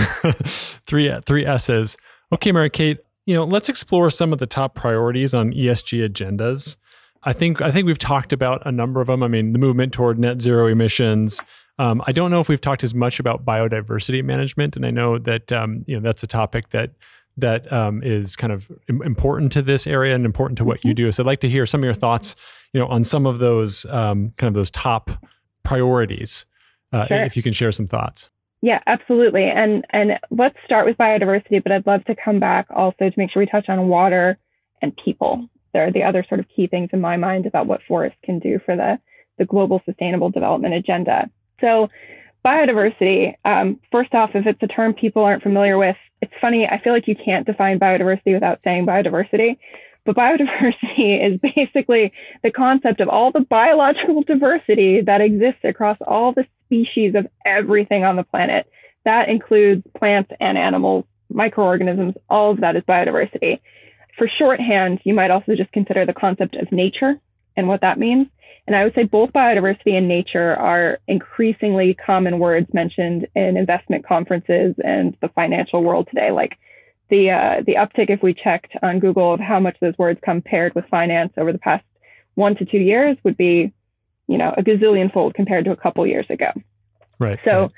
[0.85, 1.97] three three S's.
[2.31, 6.77] Okay, Mary Kate, you know, let's explore some of the top priorities on ESG agendas.
[7.23, 9.21] I think I think we've talked about a number of them.
[9.21, 11.41] I mean, the movement toward net zero emissions.
[11.77, 15.17] Um, I don't know if we've talked as much about biodiversity management, and I know
[15.19, 16.91] that um, you know that's a topic that
[17.37, 20.89] that um, is kind of important to this area and important to what mm-hmm.
[20.89, 21.11] you do.
[21.11, 22.35] So I'd like to hear some of your thoughts,
[22.73, 25.11] you know, on some of those um, kind of those top
[25.63, 26.45] priorities.
[26.93, 27.23] Uh, sure.
[27.23, 28.29] If you can share some thoughts.
[28.61, 29.45] Yeah, absolutely.
[29.45, 33.31] And and let's start with biodiversity, but I'd love to come back also to make
[33.31, 34.37] sure we touch on water
[34.81, 37.81] and people There are the other sort of key things in my mind about what
[37.87, 38.99] forests can do for the,
[39.37, 41.29] the global sustainable development agenda.
[41.59, 41.89] So,
[42.45, 46.67] biodiversity, um, first off, if it's a term people aren't familiar with, it's funny.
[46.67, 49.57] I feel like you can't define biodiversity without saying biodiversity.
[50.05, 52.11] But biodiversity is basically
[52.43, 58.05] the concept of all the biological diversity that exists across all the species of everything
[58.05, 58.65] on the planet.
[59.03, 63.59] That includes plants and animals, microorganisms, all of that is biodiversity.
[64.17, 67.19] For shorthand, you might also just consider the concept of nature
[67.57, 68.27] and what that means.
[68.67, 74.05] And I would say both biodiversity and nature are increasingly common words mentioned in investment
[74.05, 76.31] conferences and the financial world today.
[76.31, 76.57] Like
[77.09, 80.41] the uh, the uptick, if we checked on Google, of how much those words come
[80.41, 81.83] paired with finance over the past
[82.35, 83.73] one to two years would be,
[84.31, 86.51] you know, a gazillion fold compared to a couple years ago.
[87.19, 87.39] Right.
[87.45, 87.61] So.
[87.61, 87.71] Right.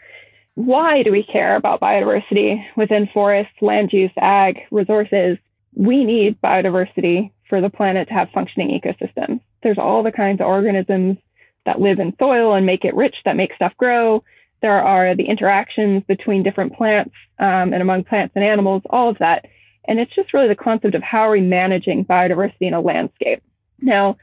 [0.55, 5.39] Why do we care about biodiversity within forests, land use, ag, resources?
[5.75, 9.41] we need biodiversity for the planet to have functioning ecosystems.
[9.61, 11.17] There's all the kinds of organisms
[11.65, 14.23] that live in soil and make it rich, that make stuff grow.
[14.61, 19.17] There are the interactions between different plants um, and among plants and animals, all of
[19.19, 19.45] that.
[19.87, 23.41] And it's just really the concept of how are we managing biodiversity in a landscape.
[23.79, 24.17] Now,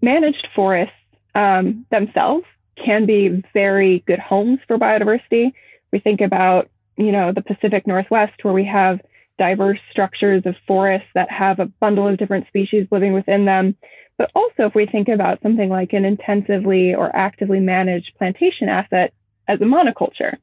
[0.00, 0.94] managed forests
[1.34, 2.44] um, themselves
[2.76, 5.52] can be very good homes for biodiversity.
[5.92, 9.00] We think about, you know, the Pacific Northwest where we have
[9.38, 13.76] diverse structures of forests that have a bundle of different species living within them.
[14.16, 19.12] But also, if we think about something like an intensively or actively managed plantation asset
[19.48, 20.36] as a monoculture,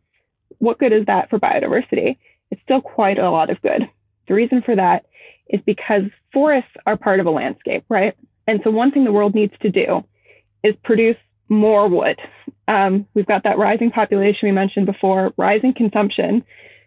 [0.59, 2.17] what good is that for biodiversity?
[2.49, 3.89] It's still quite a lot of good.
[4.27, 5.05] The reason for that
[5.49, 8.15] is because forests are part of a landscape, right?
[8.45, 10.03] And so, one thing the world needs to do
[10.63, 11.17] is produce
[11.49, 12.19] more wood.
[12.67, 16.43] Um, we've got that rising population we mentioned before, rising consumption.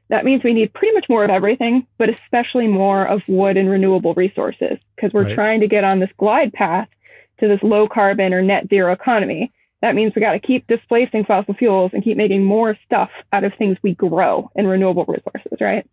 [0.08, 3.68] That means we need pretty much more of everything, but especially more of wood and
[3.68, 5.34] renewable resources because we're right.
[5.34, 6.88] trying to get on this glide path
[7.40, 9.52] to this low carbon or net zero economy.
[9.82, 13.44] That means we got to keep displacing fossil fuels and keep making more stuff out
[13.44, 15.86] of things we grow in renewable resources, right?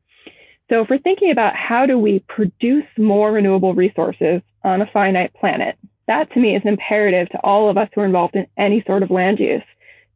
[0.70, 5.34] So if we're thinking about how do we produce more renewable resources on a finite
[5.34, 5.78] planet,
[6.12, 9.02] that to me is imperative to all of us who are involved in any sort
[9.02, 9.63] of land use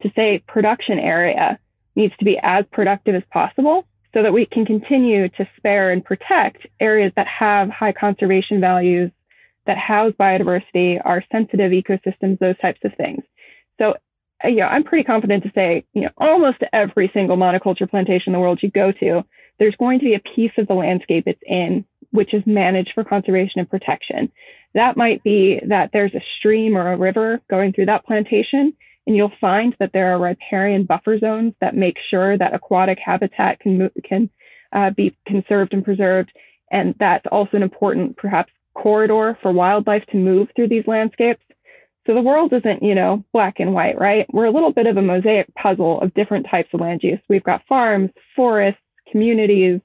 [0.02, 1.58] to say production area
[1.96, 6.04] needs to be as productive as possible so that we can continue to spare and
[6.04, 9.10] protect areas that have high conservation values,
[9.68, 13.24] that house biodiversity, are sensitive ecosystems, those types of things.
[13.78, 13.96] So,
[14.44, 18.32] uh, you know, I'm pretty confident to say, you know, almost every single monoculture plantation
[18.32, 19.24] in the world you go to,
[19.60, 23.04] there's going to be a piece of the landscape it's in which is managed for
[23.04, 24.32] conservation and protection.
[24.76, 28.74] That might be that there's a stream or a river going through that plantation,
[29.08, 33.60] and you'll find that there are riparian buffer zones that make sure that aquatic habitat
[33.60, 34.30] can can
[34.74, 36.32] uh, be conserved and preserved.
[36.72, 41.42] And that's also an important, perhaps, corridor for wildlife to move through these landscapes.
[42.06, 44.26] So the world isn't, you know, black and white, right?
[44.34, 47.20] We're a little bit of a mosaic puzzle of different types of land use.
[47.30, 49.80] We've got farms, forests, communities,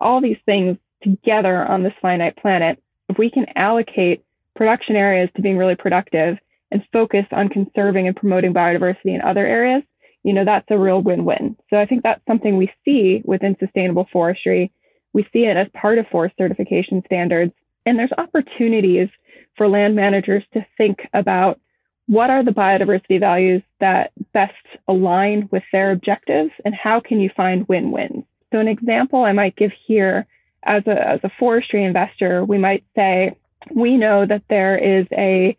[0.00, 2.82] all these things together on this finite planet.
[3.08, 4.24] If we can allocate
[4.56, 6.38] production areas to being really productive
[6.70, 9.82] and focus on conserving and promoting biodiversity in other areas,
[10.24, 11.56] you know, that's a real win-win.
[11.70, 14.72] So I think that's something we see within sustainable forestry.
[15.12, 17.52] We see it as part of forest certification standards.
[17.84, 19.08] And there's opportunities
[19.56, 21.60] for land managers to think about
[22.06, 24.52] what are the biodiversity values that best
[24.88, 28.24] align with their objectives and how can you find win-wins.
[28.52, 30.26] So an example I might give here
[30.64, 33.36] as a, as a forestry investor, we might say,
[33.74, 35.56] we know that there is a,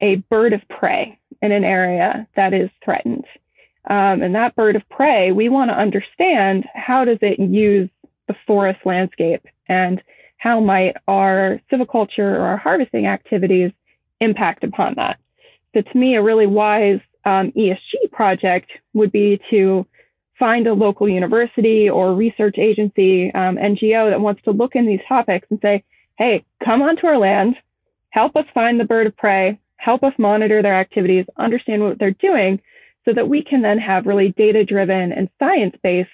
[0.00, 3.24] a bird of prey in an area that is threatened.
[3.88, 7.88] Um, and that bird of prey, we want to understand how does it use
[8.28, 10.02] the forest landscape and
[10.36, 13.72] how might our silviculture or our harvesting activities
[14.20, 15.18] impact upon that.
[15.74, 19.86] So to me, a really wise um, ESG project would be to
[20.38, 25.00] find a local university or research agency, um, NGO that wants to look in these
[25.06, 25.84] topics and say,
[26.20, 27.56] hey, come onto our land,
[28.10, 32.10] help us find the bird of prey, help us monitor their activities, understand what they're
[32.10, 32.60] doing,
[33.06, 36.10] so that we can then have really data driven and science based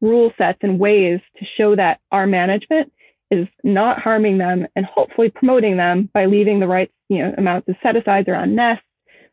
[0.00, 2.92] rule sets and ways to show that our management
[3.32, 7.68] is not harming them and hopefully promoting them by leaving the right you know, amounts
[7.68, 8.84] of set asides around nests,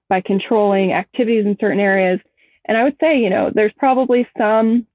[0.10, 2.20] by controlling activities in certain areas,
[2.66, 4.88] and I would say, you know, there's probably some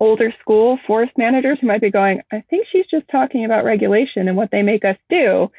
[0.00, 4.28] older school forest managers who might be going, I think she's just talking about regulation
[4.28, 5.50] and what they make us do.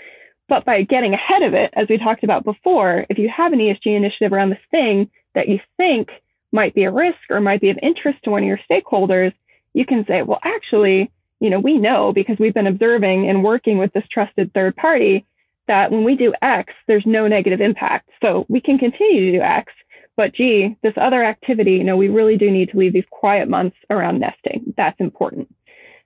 [0.47, 3.59] But by getting ahead of it, as we talked about before, if you have an
[3.59, 6.09] ESG initiative around this thing that you think
[6.51, 9.33] might be a risk or might be of interest to one of your stakeholders,
[9.73, 13.77] you can say, well, actually, you know, we know because we've been observing and working
[13.77, 15.25] with this trusted third party
[15.67, 18.09] that when we do X, there's no negative impact.
[18.21, 19.73] So we can continue to do X
[20.17, 23.47] but gee, this other activity, you know, we really do need to leave these quiet
[23.47, 24.73] months around nesting.
[24.75, 25.47] That's important.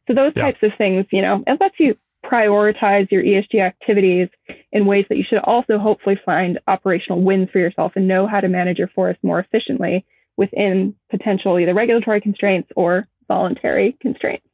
[0.07, 0.43] So those yeah.
[0.43, 1.95] types of things, you know, it lets you
[2.25, 4.27] prioritize your ESG activities
[4.71, 8.39] in ways that you should also hopefully find operational wins for yourself and know how
[8.39, 10.05] to manage your forest more efficiently
[10.37, 14.45] within potential either regulatory constraints or voluntary constraints.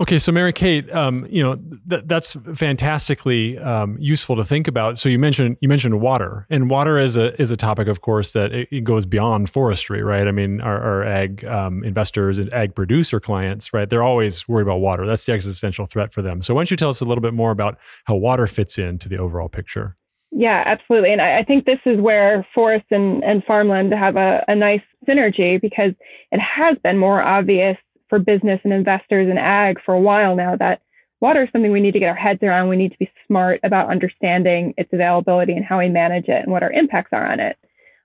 [0.00, 1.54] Okay, so Mary Kate, um, you know
[1.88, 4.98] th- that's fantastically um, useful to think about.
[4.98, 8.32] So you mentioned you mentioned water, and water is a is a topic, of course,
[8.32, 10.26] that it, it goes beyond forestry, right?
[10.26, 13.88] I mean, our, our ag um, investors and ag producer clients, right?
[13.88, 15.06] They're always worried about water.
[15.06, 16.42] That's the existential threat for them.
[16.42, 19.08] So why don't you tell us a little bit more about how water fits into
[19.08, 19.96] the overall picture?
[20.32, 21.12] Yeah, absolutely.
[21.12, 24.82] And I, I think this is where forest and, and farmland have a, a nice
[25.08, 25.92] synergy because
[26.32, 27.76] it has been more obvious
[28.14, 30.80] for business and investors and ag for a while now that
[31.20, 32.68] water is something we need to get our heads around.
[32.68, 36.52] We need to be smart about understanding its availability and how we manage it and
[36.52, 37.58] what our impacts are on it.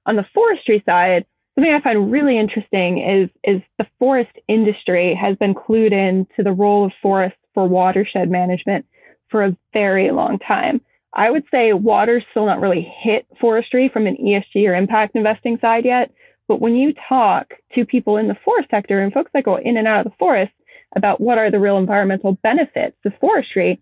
[0.08, 5.38] On the forestry side, something I find really interesting is, is the forest industry has
[5.38, 8.88] been clued in to the role of forests for watershed management
[9.30, 10.82] for a very long time.
[11.14, 15.60] I would say water's still not really hit forestry from an ESG or impact investing
[15.60, 16.12] side yet,
[16.50, 19.78] but when you talk to people in the forest sector and folks that go in
[19.78, 20.52] and out of the forest
[20.96, 23.80] about what are the real environmental benefits of forestry,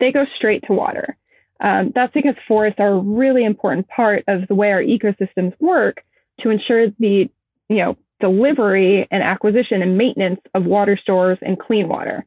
[0.00, 1.16] they go straight to water.
[1.60, 6.02] Um, that's because forests are a really important part of the way our ecosystems work
[6.40, 7.30] to ensure the
[7.68, 12.26] you know delivery and acquisition and maintenance of water stores and clean water.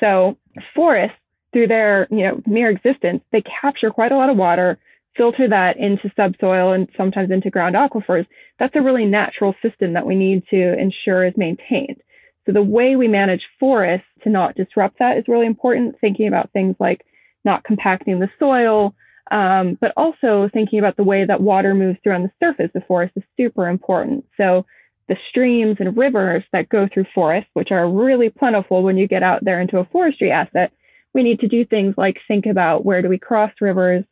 [0.00, 0.36] So
[0.74, 1.16] forests,
[1.52, 4.78] through their you know mere existence, they capture quite a lot of water
[5.18, 8.26] filter that into subsoil and sometimes into ground aquifers,
[8.58, 12.00] that's a really natural system that we need to ensure is maintained.
[12.46, 16.50] So the way we manage forests to not disrupt that is really important, thinking about
[16.52, 17.04] things like
[17.44, 18.94] not compacting the soil,
[19.30, 22.86] um, but also thinking about the way that water moves through on the surface of
[22.86, 24.24] forests is super important.
[24.38, 24.64] So
[25.08, 29.22] the streams and rivers that go through forests, which are really plentiful when you get
[29.22, 30.72] out there into a forestry asset,
[31.14, 34.04] we need to do things like think about where do we cross rivers,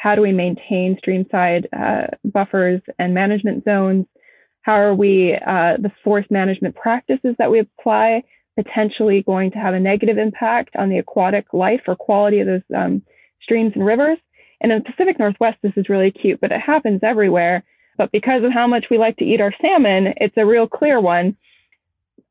[0.00, 4.06] how do we maintain streamside uh, buffers and management zones,
[4.62, 8.22] how are we uh, the forest management practices that we apply
[8.56, 12.62] potentially going to have a negative impact on the aquatic life or quality of those
[12.74, 13.02] um,
[13.42, 14.16] streams and rivers.
[14.62, 17.62] And in the Pacific Northwest, this is really cute, but it happens everywhere.
[17.98, 20.98] But because of how much we like to eat our salmon, it's a real clear
[20.98, 21.36] one.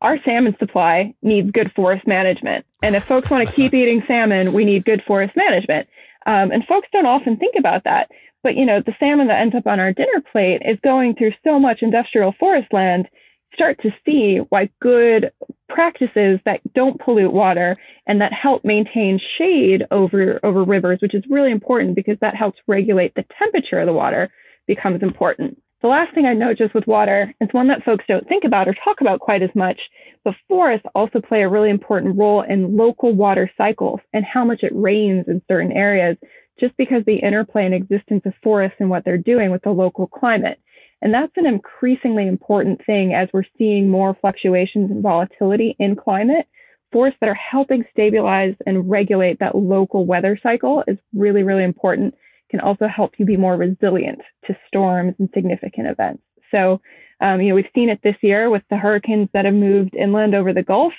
[0.02, 2.66] Our salmon supply needs good forest management.
[2.82, 5.88] And if folks want to keep eating salmon, we need good forest management.
[6.26, 8.10] Um, and folks don't often think about that.
[8.44, 11.34] But, you know, the salmon that ends up on our dinner plate is going through
[11.44, 13.10] so much industrial forest land
[13.54, 15.32] start to see why good
[15.68, 17.78] practices that don't pollute water
[18.08, 22.60] and that help maintain shade over over rivers which is really important because that helps
[22.68, 24.30] regulate the temperature of the water
[24.68, 28.28] becomes important the last thing I note just with water is one that folks don't
[28.28, 29.80] think about or talk about quite as much
[30.26, 34.64] but forests also play a really important role in local water cycles and how much
[34.64, 36.18] it rains in certain areas
[36.60, 40.08] just because the interplay and existence of forests and what they're doing with the local
[40.08, 40.60] climate
[41.02, 46.48] and that's an increasingly important thing as we're seeing more fluctuations and volatility in climate.
[46.92, 52.16] Forests that are helping stabilize and regulate that local weather cycle is really, really important.
[52.50, 56.24] Can also help you be more resilient to storms and significant events.
[56.52, 56.82] So,
[57.22, 60.34] um, you know, we've seen it this year with the hurricanes that have moved inland
[60.34, 60.94] over the Gulf.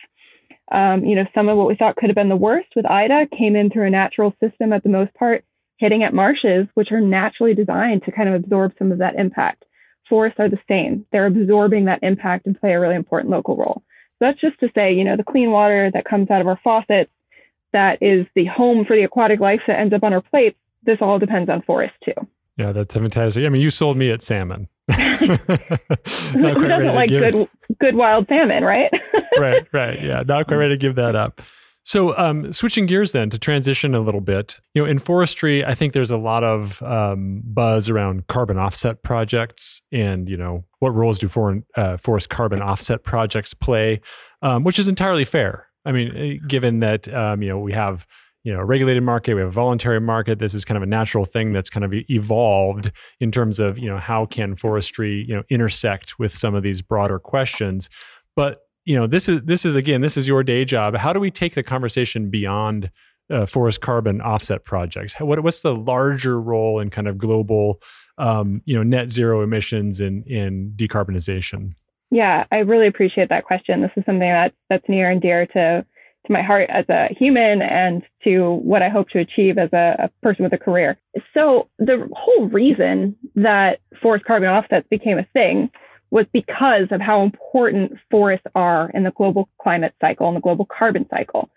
[0.71, 3.27] Um, you know, some of what we thought could have been the worst with Ida
[3.37, 5.45] came in through a natural system at the most part,
[5.79, 9.65] hitting at marshes, which are naturally designed to kind of absorb some of that impact
[10.11, 11.07] forests are the same.
[11.13, 13.83] They're absorbing that impact and play a really important local role.
[14.19, 16.61] So that's just to say, you know, the clean water that comes out of our
[16.63, 17.11] faucets,
[17.73, 20.59] that is the home for the aquatic life that ends up on our plates.
[20.85, 22.15] This all depends on forest too.
[22.57, 23.45] Yeah, that's fantastic.
[23.47, 24.69] I mean, you sold me at salmon.
[24.91, 27.51] Who doesn't like good, it.
[27.79, 28.91] good wild salmon, right?
[29.39, 30.03] right, right.
[30.03, 31.41] Yeah, not quite ready to give that up.
[31.83, 35.75] So, um, switching gears then to transition a little bit, you know, in forestry, I
[35.75, 40.95] think there's a lot of um, buzz around carbon offset projects, and you know, what
[40.95, 44.03] roles do foreign, uh, forest carbon offset projects play,
[44.43, 45.69] um, which is entirely fair.
[45.87, 48.07] I mean, eh, given that um, you know we have
[48.45, 50.39] you know regulated market, we have a voluntary market.
[50.39, 53.89] This is kind of a natural thing that's kind of evolved in terms of you
[53.89, 57.91] know how can forestry you know intersect with some of these broader questions,
[58.35, 60.97] but you know this is this is again this is your day job.
[60.97, 62.91] How do we take the conversation beyond
[63.31, 65.15] uh, forest carbon offset projects?
[65.21, 67.81] What, what's the larger role in kind of global
[68.17, 71.75] um, you know net zero emissions and in, in decarbonization?
[72.11, 73.83] Yeah i really appreciate that question.
[73.83, 75.85] This is something that that's near and dear to
[76.27, 79.97] to my heart as a human and to what i hope to achieve as a,
[79.99, 80.99] a person with a career
[81.35, 85.71] so the whole reason that forest carbon offsets became a thing
[86.11, 90.67] was because of how important forests are in the global climate cycle and the global
[90.67, 91.51] carbon cycle.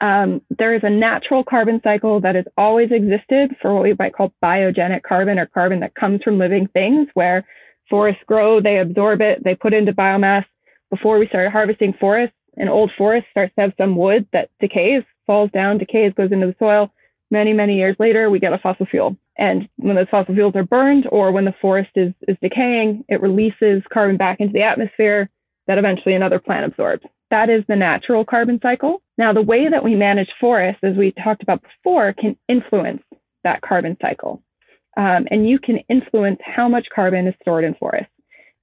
[0.00, 4.14] Um, there is a natural carbon cycle that has always existed for what we might
[4.14, 7.46] call biogenic carbon or carbon that comes from living things, where
[7.88, 10.44] forests grow, they absorb it, they put into biomass.
[10.90, 15.02] Before we started harvesting forests, an old forest starts to have some wood that decays,
[15.26, 16.92] falls down, decays, goes into the soil.
[17.30, 19.16] Many, many years later, we get a fossil fuel.
[19.36, 23.20] And when those fossil fuels are burned or when the forest is, is decaying, it
[23.20, 25.28] releases carbon back into the atmosphere
[25.66, 27.04] that eventually another plant absorbs.
[27.30, 29.02] That is the natural carbon cycle.
[29.18, 33.02] Now, the way that we manage forests, as we talked about before, can influence
[33.42, 34.42] that carbon cycle.
[34.96, 38.12] Um, and you can influence how much carbon is stored in forests.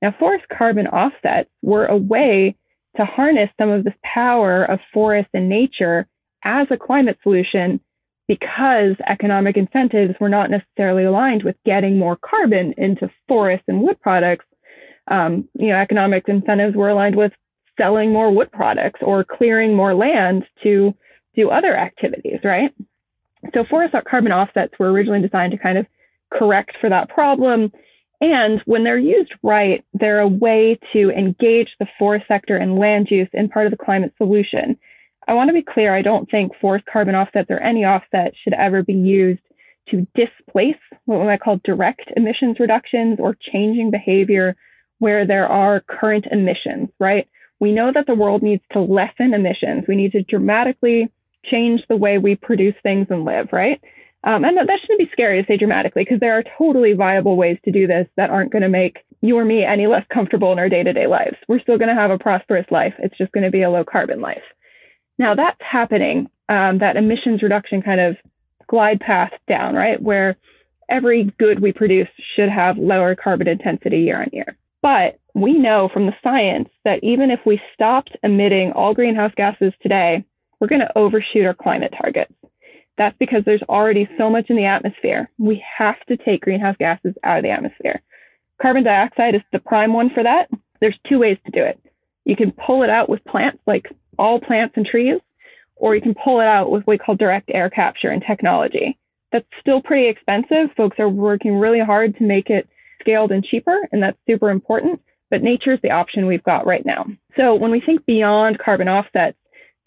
[0.02, 2.56] Now, forest carbon offsets were a way
[2.98, 6.08] to harness some of this power of forests and nature
[6.44, 7.80] as a climate solution
[8.28, 14.00] because economic incentives were not necessarily aligned with getting more carbon into forests and wood
[14.00, 14.46] products,
[15.10, 17.34] um, you know, economic incentives were aligned with
[17.78, 20.94] selling more wood products or clearing more land to
[21.36, 22.74] do other activities, right?
[23.54, 25.86] So forest carbon offsets were originally designed to kind of
[26.32, 27.72] correct for that problem.
[28.24, 33.07] And when they're used right, they're a way to engage the forest sector and land
[33.11, 34.78] use in part of the climate solution.
[35.28, 38.53] I want to be clear, I don't think forest carbon offsets or any offset should
[38.53, 39.41] ever be used
[39.89, 44.55] to displace what we might call direct emissions reductions or changing behavior
[44.99, 47.28] where there are current emissions, right?
[47.59, 49.84] We know that the world needs to lessen emissions.
[49.86, 51.09] We need to dramatically
[51.43, 53.84] change the way we produce things and live, right?
[54.26, 57.57] Um, and that shouldn't be scary to say dramatically because there are totally viable ways
[57.65, 60.59] to do this that aren't going to make you or me any less comfortable in
[60.59, 61.36] our day to day lives.
[61.47, 62.93] We're still going to have a prosperous life.
[62.99, 64.43] It's just going to be a low carbon life.
[65.17, 68.17] Now that's happening, um, that emissions reduction kind of
[68.67, 70.01] glide path down, right?
[70.01, 70.38] Where
[70.89, 74.57] every good we produce should have lower carbon intensity year on year.
[74.82, 79.74] But we know from the science that even if we stopped emitting all greenhouse gases
[79.82, 80.24] today,
[80.59, 82.34] we're going to overshoot our climate targets.
[82.98, 85.30] That's because there's already so much in the atmosphere.
[85.39, 88.02] We have to take greenhouse gases out of the atmosphere.
[88.62, 90.50] Carbon dioxide is the prime one for that.
[90.80, 91.80] There's two ways to do it.
[92.26, 93.88] You can pull it out with plants, like
[94.18, 95.20] all plants and trees,
[95.76, 98.98] or you can pull it out with what we call direct air capture and technology.
[99.32, 100.70] That's still pretty expensive.
[100.78, 102.70] Folks are working really hard to make it
[103.00, 105.02] scaled and cheaper, and that's super important.
[105.30, 107.08] But nature is the option we've got right now.
[107.36, 109.38] So when we think beyond carbon offsets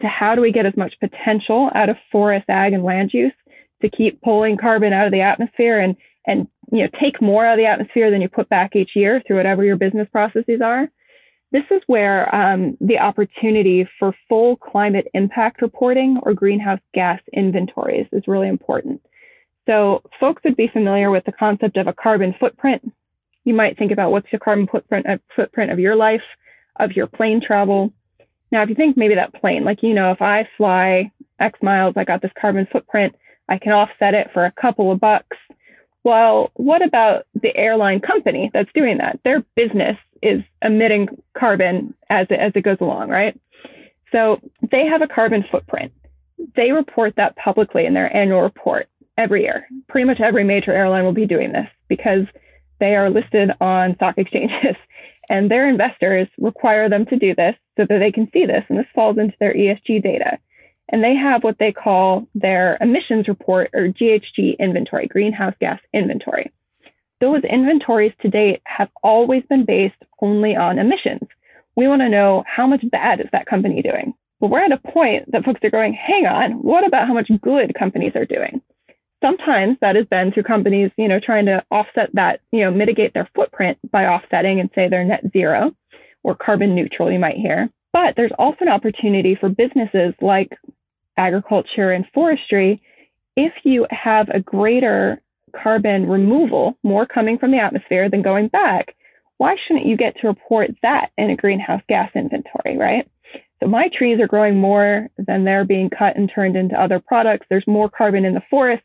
[0.01, 3.33] to how do we get as much potential out of forest, ag, and land use
[3.81, 5.95] to keep pulling carbon out of the atmosphere and
[6.25, 9.21] and you know take more out of the atmosphere than you put back each year
[9.25, 10.89] through whatever your business processes are.
[11.51, 18.07] This is where um, the opportunity for full climate impact reporting or greenhouse gas inventories
[18.11, 19.01] is really important.
[19.65, 22.91] So folks would be familiar with the concept of a carbon footprint.
[23.45, 26.23] You might think about what's the carbon footprint, uh, footprint of your life,
[26.79, 27.93] of your plane travel.
[28.51, 31.93] Now, if you think maybe that plane, like, you know, if I fly X miles,
[31.97, 33.15] I got this carbon footprint,
[33.49, 35.37] I can offset it for a couple of bucks.
[36.03, 39.19] Well, what about the airline company that's doing that?
[39.23, 43.39] Their business is emitting carbon as it, as it goes along, right?
[44.11, 44.39] So
[44.71, 45.91] they have a carbon footprint.
[46.55, 48.87] They report that publicly in their annual report
[49.17, 49.67] every year.
[49.89, 52.25] Pretty much every major airline will be doing this because
[52.79, 54.75] they are listed on stock exchanges
[55.29, 58.63] and their investors require them to do this so that they can see this.
[58.69, 60.37] And this falls into their ESG data.
[60.89, 66.51] And they have what they call their emissions report or GHG inventory, greenhouse gas inventory.
[67.19, 71.27] Those inventories to date have always been based only on emissions.
[71.75, 74.13] We want to know how much bad is that company doing?
[74.39, 77.29] But we're at a point that folks are going, hang on, what about how much
[77.41, 78.61] good companies are doing?
[79.21, 83.13] Sometimes that has been through companies, you know, trying to offset that, you know, mitigate
[83.13, 85.71] their footprint by offsetting and say they're net zero
[86.23, 87.69] or carbon neutral, you might hear.
[87.93, 90.51] But there's also an opportunity for businesses like
[91.17, 92.81] agriculture and forestry
[93.37, 95.21] if you have a greater
[95.55, 98.95] carbon removal, more coming from the atmosphere than going back,
[99.37, 103.09] why shouldn't you get to report that in a greenhouse gas inventory, right?
[103.61, 107.45] So my trees are growing more than they're being cut and turned into other products.
[107.49, 108.83] There's more carbon in the forest,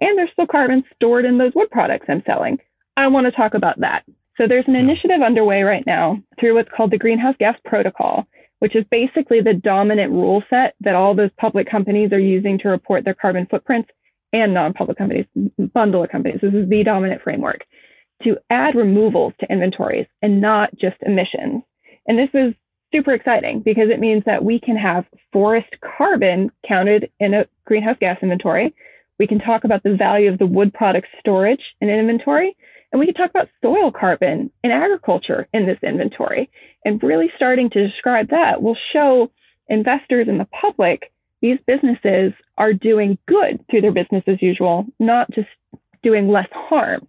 [0.00, 2.58] and there's still carbon stored in those wood products I'm selling.
[2.96, 4.04] I want to talk about that.
[4.36, 8.26] So there's an initiative underway right now through what's called the Greenhouse Gas Protocol,
[8.60, 12.68] which is basically the dominant rule set that all those public companies are using to
[12.68, 13.90] report their carbon footprints
[14.32, 15.26] and non-public companies,
[15.74, 16.40] bundle of companies.
[16.40, 17.64] This is the dominant framework
[18.22, 21.62] to add removals to inventories and not just emissions.
[22.06, 22.54] And this is
[22.92, 27.96] super exciting because it means that we can have forest carbon counted in a greenhouse
[28.00, 28.74] gas inventory.
[29.20, 32.56] We can talk about the value of the wood product storage in an inventory.
[32.90, 36.50] And we can talk about soil carbon in agriculture in this inventory.
[36.86, 39.30] And really starting to describe that will show
[39.68, 41.12] investors and the public
[41.42, 45.48] these businesses are doing good through their business as usual, not just
[46.02, 47.06] doing less harm.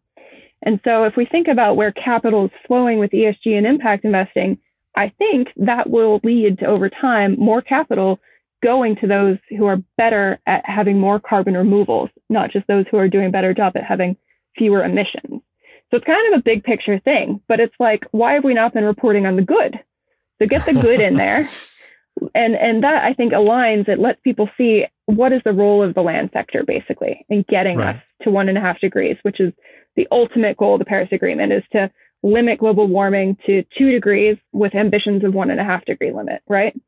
[0.63, 4.57] And so if we think about where capital is flowing with ESG and impact investing,
[4.97, 8.19] I think that will lead to over time more capital
[8.63, 12.97] going to those who are better at having more carbon removals, not just those who
[12.97, 14.15] are doing a better job at having
[14.57, 15.41] fewer emissions.
[15.89, 18.73] So it's kind of a big picture thing, but it's like, why have we not
[18.73, 19.79] been reporting on the good?
[20.41, 21.49] So get the good in there
[22.35, 23.87] and and that I think aligns.
[23.87, 27.77] It lets people see what is the role of the land sector basically in getting
[27.77, 27.97] right.
[27.97, 29.53] us to one and a half degrees, which is
[29.95, 31.91] the ultimate goal of the Paris Agreement, is to
[32.23, 36.41] limit global warming to two degrees with ambitions of one and a half degree limit.
[36.47, 36.79] Right.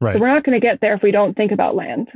[0.00, 0.14] Right.
[0.14, 2.08] So we're not going to get there if we don't think about land.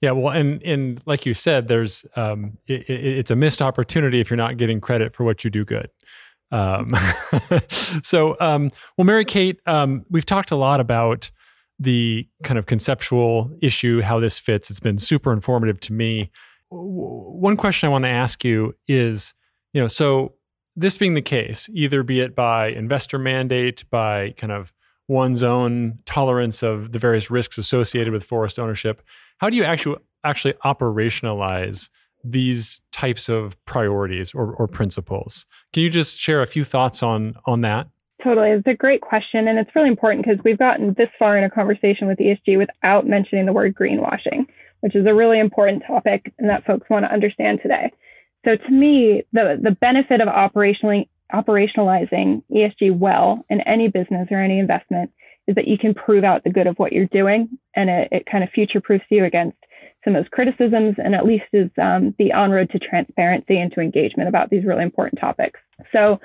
[0.00, 4.28] Yeah, well, and and like you said, there's um, it, it's a missed opportunity if
[4.28, 5.88] you're not getting credit for what you do good.
[6.50, 6.94] Um,
[7.68, 11.30] so, um, well, Mary Kate, um, we've talked a lot about
[11.78, 14.70] the kind of conceptual issue, how this fits.
[14.70, 16.30] It's been super informative to me.
[16.70, 19.34] One question I want to ask you is,
[19.72, 20.34] you know, so
[20.76, 24.72] this being the case, either be it by investor mandate, by kind of
[25.08, 29.02] one's own tolerance of the various risks associated with forest ownership,
[29.38, 31.90] how do you actually actually operationalize
[32.22, 35.44] these types of priorities or, or principles?
[35.72, 37.88] Can you just share a few thoughts on on that?
[38.22, 38.50] Totally.
[38.50, 39.46] It's a great question.
[39.48, 43.06] And it's really important because we've gotten this far in a conversation with ESG without
[43.06, 44.46] mentioning the word greenwashing,
[44.80, 47.92] which is a really important topic and that folks want to understand today.
[48.46, 54.40] So to me, the, the benefit of operationally operationalizing ESG well in any business or
[54.40, 55.10] any investment
[55.46, 58.26] is that you can prove out the good of what you're doing and it, it
[58.26, 59.56] kind of future proofs you against
[60.04, 63.72] some of those criticisms and at least is um, the on road to transparency and
[63.72, 65.60] to engagement about these really important topics.
[65.92, 66.20] So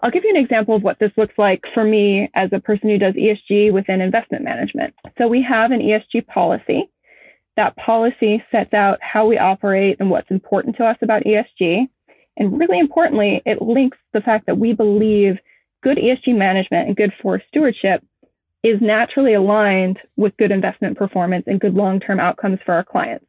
[0.00, 2.88] I'll give you an example of what this looks like for me as a person
[2.88, 4.94] who does ESG within investment management.
[5.18, 6.88] So we have an ESG policy.
[7.56, 11.88] That policy sets out how we operate and what's important to us about ESG.
[12.38, 15.38] And really importantly, it links the fact that we believe
[15.82, 18.02] good ESG management and good forest stewardship
[18.62, 23.26] is naturally aligned with good investment performance and good long term outcomes for our clients.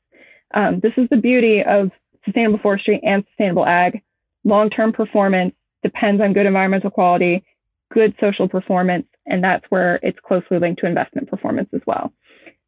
[0.54, 1.92] Um, this is the beauty of
[2.24, 4.02] sustainable forestry and sustainable ag.
[4.44, 5.54] Long term performance
[5.84, 7.44] depends on good environmental quality,
[7.92, 12.14] good social performance, and that's where it's closely linked to investment performance as well.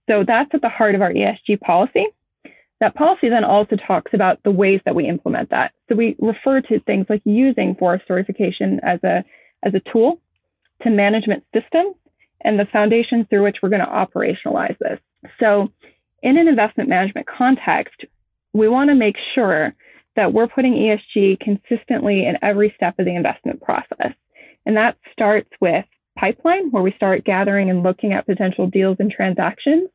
[0.09, 2.07] So that's at the heart of our ESG policy.
[2.81, 5.71] That policy then also talks about the ways that we implement that.
[5.87, 9.23] So we refer to things like using forest certification as a,
[9.63, 10.19] as a tool
[10.81, 11.95] to management systems
[12.41, 14.99] and the foundations through which we're going to operationalize this.
[15.39, 15.71] So
[16.23, 18.03] in an investment management context,
[18.53, 19.75] we want to make sure
[20.15, 24.13] that we're putting ESG consistently in every step of the investment process.
[24.65, 25.85] And that starts with
[26.17, 29.89] pipeline, where we start gathering and looking at potential deals and transactions.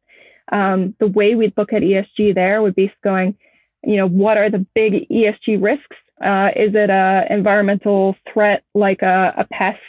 [0.53, 3.37] Um, the way we'd look at ESG there would be going,
[3.85, 5.97] you know, what are the big ESG risks?
[6.21, 9.81] Uh, is it a environmental threat like a, a pest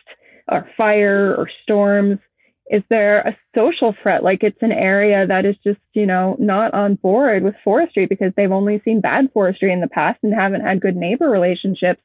[0.47, 2.20] or fire or storms?
[2.70, 6.74] is there a social threat like it's an area that is just you know not
[6.74, 10.62] on board with forestry because they've only seen bad forestry in the past and haven't
[10.62, 12.01] had good neighbor relationships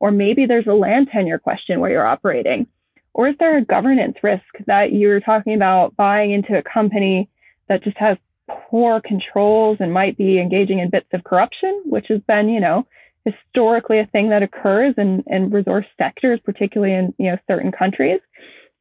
[0.00, 2.66] or maybe there's a land tenure question where you're operating
[3.12, 7.28] or is there a governance risk that you're talking about buying into a company
[7.68, 8.16] that just has
[8.70, 12.86] poor controls and might be engaging in bits of corruption which has been you know
[13.24, 18.20] historically a thing that occurs in, in resource sectors particularly in you know certain countries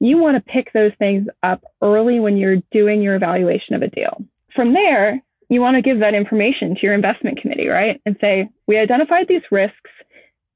[0.04, 3.88] you want to pick those things up early when you're doing your evaluation of a
[3.88, 4.22] deal.
[4.54, 8.02] From there, you want to give that information to your investment committee, right?
[8.06, 9.92] And say, we identified these risks.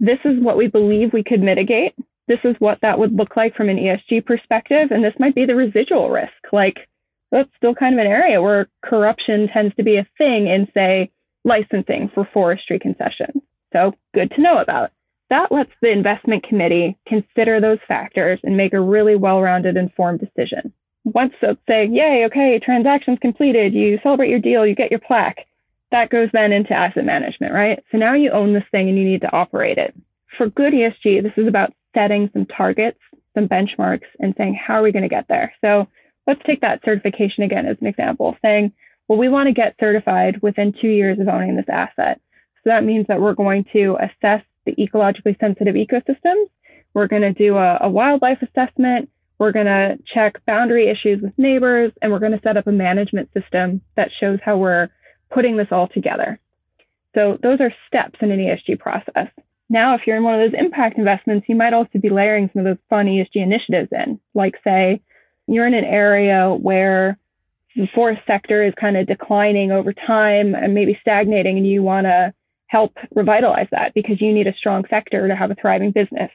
[0.01, 1.93] This is what we believe we could mitigate.
[2.27, 4.91] This is what that would look like from an ESG perspective.
[4.91, 6.33] And this might be the residual risk.
[6.51, 6.89] Like
[7.31, 11.11] that's still kind of an area where corruption tends to be a thing in, say,
[11.43, 13.41] licensing for forestry concessions.
[13.73, 14.91] So good to know about.
[15.29, 20.21] That lets the investment committee consider those factors and make a really well rounded, informed
[20.21, 20.71] decision.
[21.03, 25.45] Once they say, yay, okay, transaction's completed, you celebrate your deal, you get your plaque,
[25.91, 27.83] that goes then into asset management, right?
[27.91, 29.95] So now you own this thing and you need to operate it.
[30.37, 32.99] For good ESG, this is about setting some targets,
[33.33, 35.53] some benchmarks, and saying, how are we going to get there?
[35.61, 35.87] So
[36.27, 38.73] let's take that certification again as an example, saying,
[39.07, 42.19] well, we want to get certified within two years of owning this asset.
[42.63, 46.47] So that means that we're going to assess the ecologically sensitive ecosystems.
[46.93, 49.09] We're going to do a, a wildlife assessment.
[49.39, 52.71] We're going to check boundary issues with neighbors, and we're going to set up a
[52.71, 54.89] management system that shows how we're
[55.31, 56.39] putting this all together.
[57.15, 59.29] So those are steps in an ESG process.
[59.69, 62.65] Now, if you're in one of those impact investments, you might also be layering some
[62.65, 65.01] of those fun ESG initiatives in, like say
[65.47, 67.17] you're in an area where
[67.75, 72.05] the forest sector is kind of declining over time and maybe stagnating, and you want
[72.05, 72.33] to
[72.67, 76.31] help revitalize that because you need a strong sector to have a thriving business.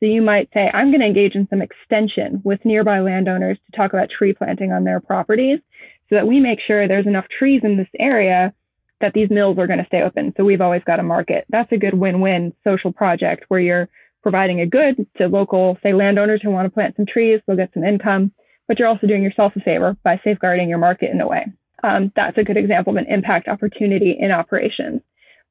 [0.00, 3.76] So you might say, I'm going to engage in some extension with nearby landowners to
[3.76, 5.60] talk about tree planting on their properties
[6.08, 8.52] so that we make sure there's enough trees in this area
[9.00, 10.32] that these mills are going to stay open.
[10.36, 11.44] So we've always got a market.
[11.48, 13.88] That's a good win-win social project where you're
[14.22, 17.72] providing a good to local, say, landowners who want to plant some trees, they'll get
[17.74, 18.32] some income,
[18.68, 21.46] but you're also doing yourself a favor by safeguarding your market in a way.
[21.82, 25.02] Um, that's a good example of an impact opportunity in operations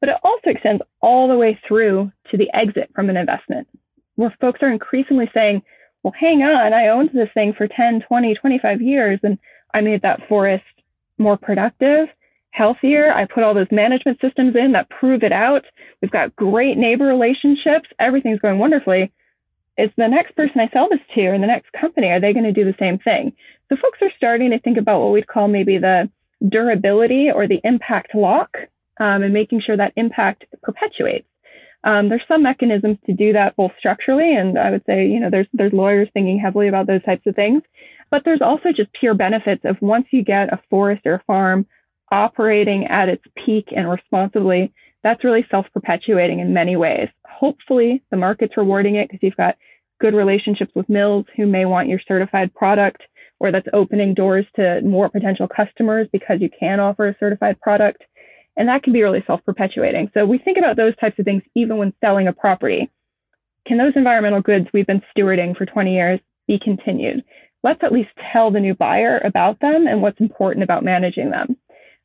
[0.01, 3.67] but it also extends all the way through to the exit from an investment,
[4.15, 5.61] where folks are increasingly saying,
[6.03, 9.37] well, hang on, I owned this thing for 10, 20, 25 years, and
[9.73, 10.65] I made that forest
[11.19, 12.07] more productive,
[12.49, 13.13] healthier.
[13.13, 15.63] I put all those management systems in that prove it out.
[16.01, 17.87] We've got great neighbor relationships.
[17.99, 19.13] Everything's going wonderfully.
[19.77, 22.45] Is the next person I sell this to or the next company, are they going
[22.45, 23.33] to do the same thing?
[23.69, 26.09] So folks are starting to think about what we'd call maybe the
[26.47, 28.57] durability or the impact lock
[28.99, 31.27] um, and making sure that impact perpetuates.
[31.83, 35.29] Um, there's some mechanisms to do that both structurally, and I would say, you know,
[35.31, 37.63] there's there's lawyers thinking heavily about those types of things.
[38.11, 41.65] But there's also just pure benefits of once you get a forest or a farm
[42.11, 47.09] operating at its peak and responsibly, that's really self-perpetuating in many ways.
[47.25, 49.57] Hopefully, the market's rewarding it because you've got
[49.99, 53.01] good relationships with mills who may want your certified product,
[53.39, 58.03] or that's opening doors to more potential customers because you can offer a certified product.
[58.57, 60.11] And that can be really self perpetuating.
[60.13, 62.91] So we think about those types of things even when selling a property.
[63.67, 67.23] Can those environmental goods we've been stewarding for 20 years be continued?
[67.63, 71.55] Let's at least tell the new buyer about them and what's important about managing them.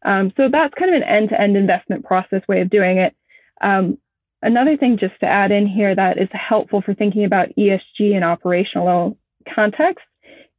[0.06, 3.14] Um, so that's kind of an end to end investment process way of doing it.
[3.60, 3.98] Um,
[4.40, 8.22] another thing just to add in here that is helpful for thinking about ESG in
[8.22, 9.18] operational
[9.52, 10.04] context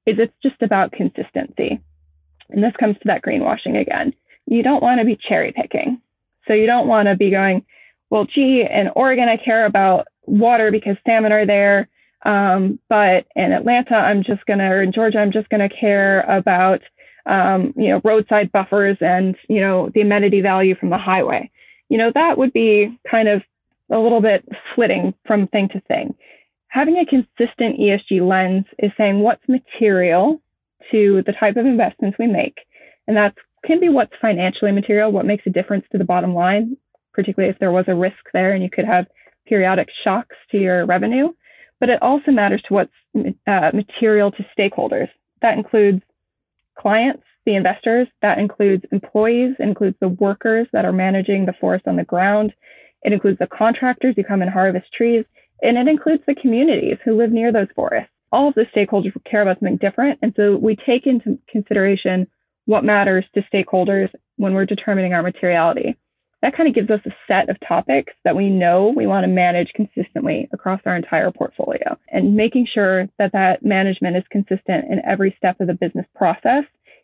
[0.06, 1.80] is it's just about consistency.
[2.50, 4.14] And this comes to that greenwashing again.
[4.46, 6.02] You don't want to be cherry picking.
[6.48, 7.66] So you don't want to be going,
[8.10, 11.90] well, gee, in Oregon, I care about water because salmon are there.
[12.26, 15.76] Um, but in Atlanta, I'm just going to, or in Georgia, I'm just going to
[15.76, 16.82] care about,
[17.28, 21.50] um, you know, roadside buffers and, you know, the amenity value from the highway.
[21.90, 23.42] You know, that would be kind of
[23.92, 26.16] a little bit flitting from thing to thing
[26.70, 30.42] having a consistent ESG lens is saying what's material
[30.92, 32.60] to the type of investments we make.
[33.08, 36.78] And that can be what's financially material, what makes a difference to the bottom line,
[37.14, 39.08] particularly if there was a risk there and you could have
[39.48, 41.30] periodic shocks to your revenue.
[41.80, 42.94] But it also matters to what's
[43.48, 45.10] uh, material to stakeholders.
[45.42, 46.02] That includes
[46.78, 51.96] clients, the investors, that includes employees, includes the workers that are managing the forest on
[51.96, 52.54] the ground,
[53.04, 55.24] it includes the contractors who come and harvest trees,
[55.62, 58.12] and it includes the communities who live near those forests.
[58.32, 60.20] All of the stakeholders care about something different.
[60.22, 62.28] And so we take into consideration
[62.66, 65.96] what matters to stakeholders when we're determining our materiality.
[66.42, 69.28] That kind of gives us a set of topics that we know we want to
[69.28, 71.98] manage consistently across our entire portfolio.
[72.10, 76.64] And making sure that that management is consistent in every step of the business process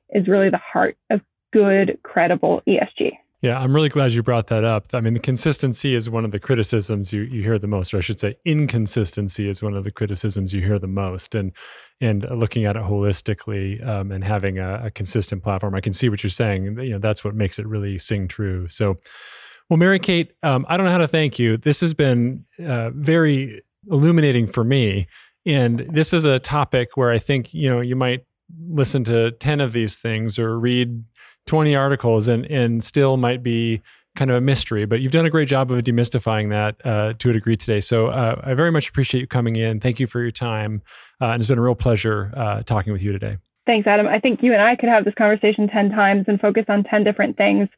[0.09, 1.21] is really the heart of
[1.51, 3.13] good, credible ESG.
[3.43, 4.85] Yeah, I'm really glad you brought that up.
[4.93, 7.97] I mean, the consistency is one of the criticisms you, you hear the most, or
[7.97, 11.35] I should say, inconsistency is one of the criticisms you hear the most.
[11.35, 11.51] And
[11.99, 16.07] and looking at it holistically um, and having a, a, consistent platform, I can see
[16.07, 16.79] what you're saying.
[16.79, 18.69] You know, that's what makes it really sing true.
[18.69, 18.97] So,
[19.69, 21.57] well, Mary Kate, um, I don't know how to thank you.
[21.57, 25.05] This has been uh, very illuminating for me,
[25.45, 28.25] and this is a topic where I think you know you might
[28.69, 31.03] listen to ten of these things or read
[31.45, 33.81] 20 articles and and still might be
[34.15, 37.31] kind of a mystery, but you've done a great job of demystifying that uh, to
[37.31, 37.81] a degree today.
[37.81, 39.79] So uh, I very much appreciate you coming in.
[39.79, 40.83] Thank you for your time.
[41.19, 43.37] Uh, and it's been a real pleasure uh, talking with you today.
[43.65, 44.07] Thanks, Adam.
[44.07, 47.03] I think you and I could have this conversation 10 times and focus on 10
[47.03, 47.69] different things.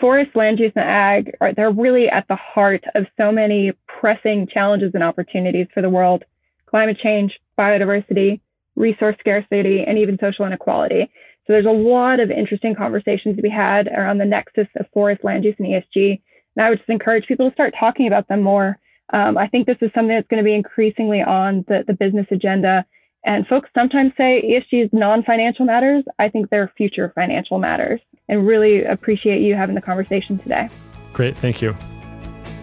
[0.00, 4.46] Forest, land use, and ag are they're really at the heart of so many pressing
[4.46, 6.24] challenges and opportunities for the world.
[6.66, 8.40] Climate change, biodiversity,
[8.76, 11.10] resource scarcity, and even social inequality.
[11.46, 15.22] So there's a lot of interesting conversations to be had around the nexus of forest
[15.24, 16.20] land use and ESG.
[16.56, 18.78] And I would just encourage people to start talking about them more.
[19.12, 22.26] Um, I think this is something that's going to be increasingly on the, the business
[22.30, 22.86] agenda.
[23.26, 26.04] And folks sometimes say ESG is non-financial matters.
[26.18, 30.68] I think they're future financial matters and really appreciate you having the conversation today.
[31.12, 31.36] Great.
[31.36, 31.76] Thank you.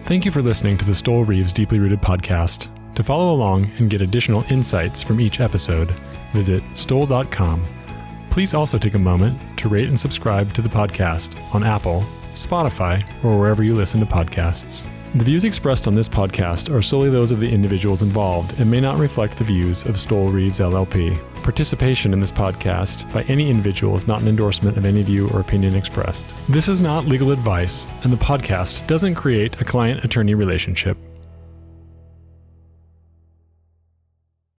[0.04, 2.68] Thank you for listening to the Stoel Rives Deeply Rooted podcast.
[2.96, 5.90] To follow along and get additional insights from each episode,
[6.32, 7.64] visit stoel.com
[8.32, 12.02] Please also take a moment to rate and subscribe to the podcast on Apple,
[12.32, 14.86] Spotify, or wherever you listen to podcasts.
[15.14, 18.80] The views expressed on this podcast are solely those of the individuals involved and may
[18.80, 21.14] not reflect the views of Stoel Rives LLP.
[21.42, 25.40] Participation in this podcast by any individual is not an endorsement of any view or
[25.40, 26.24] opinion expressed.
[26.48, 30.96] This is not legal advice, and the podcast doesn't create a client attorney relationship.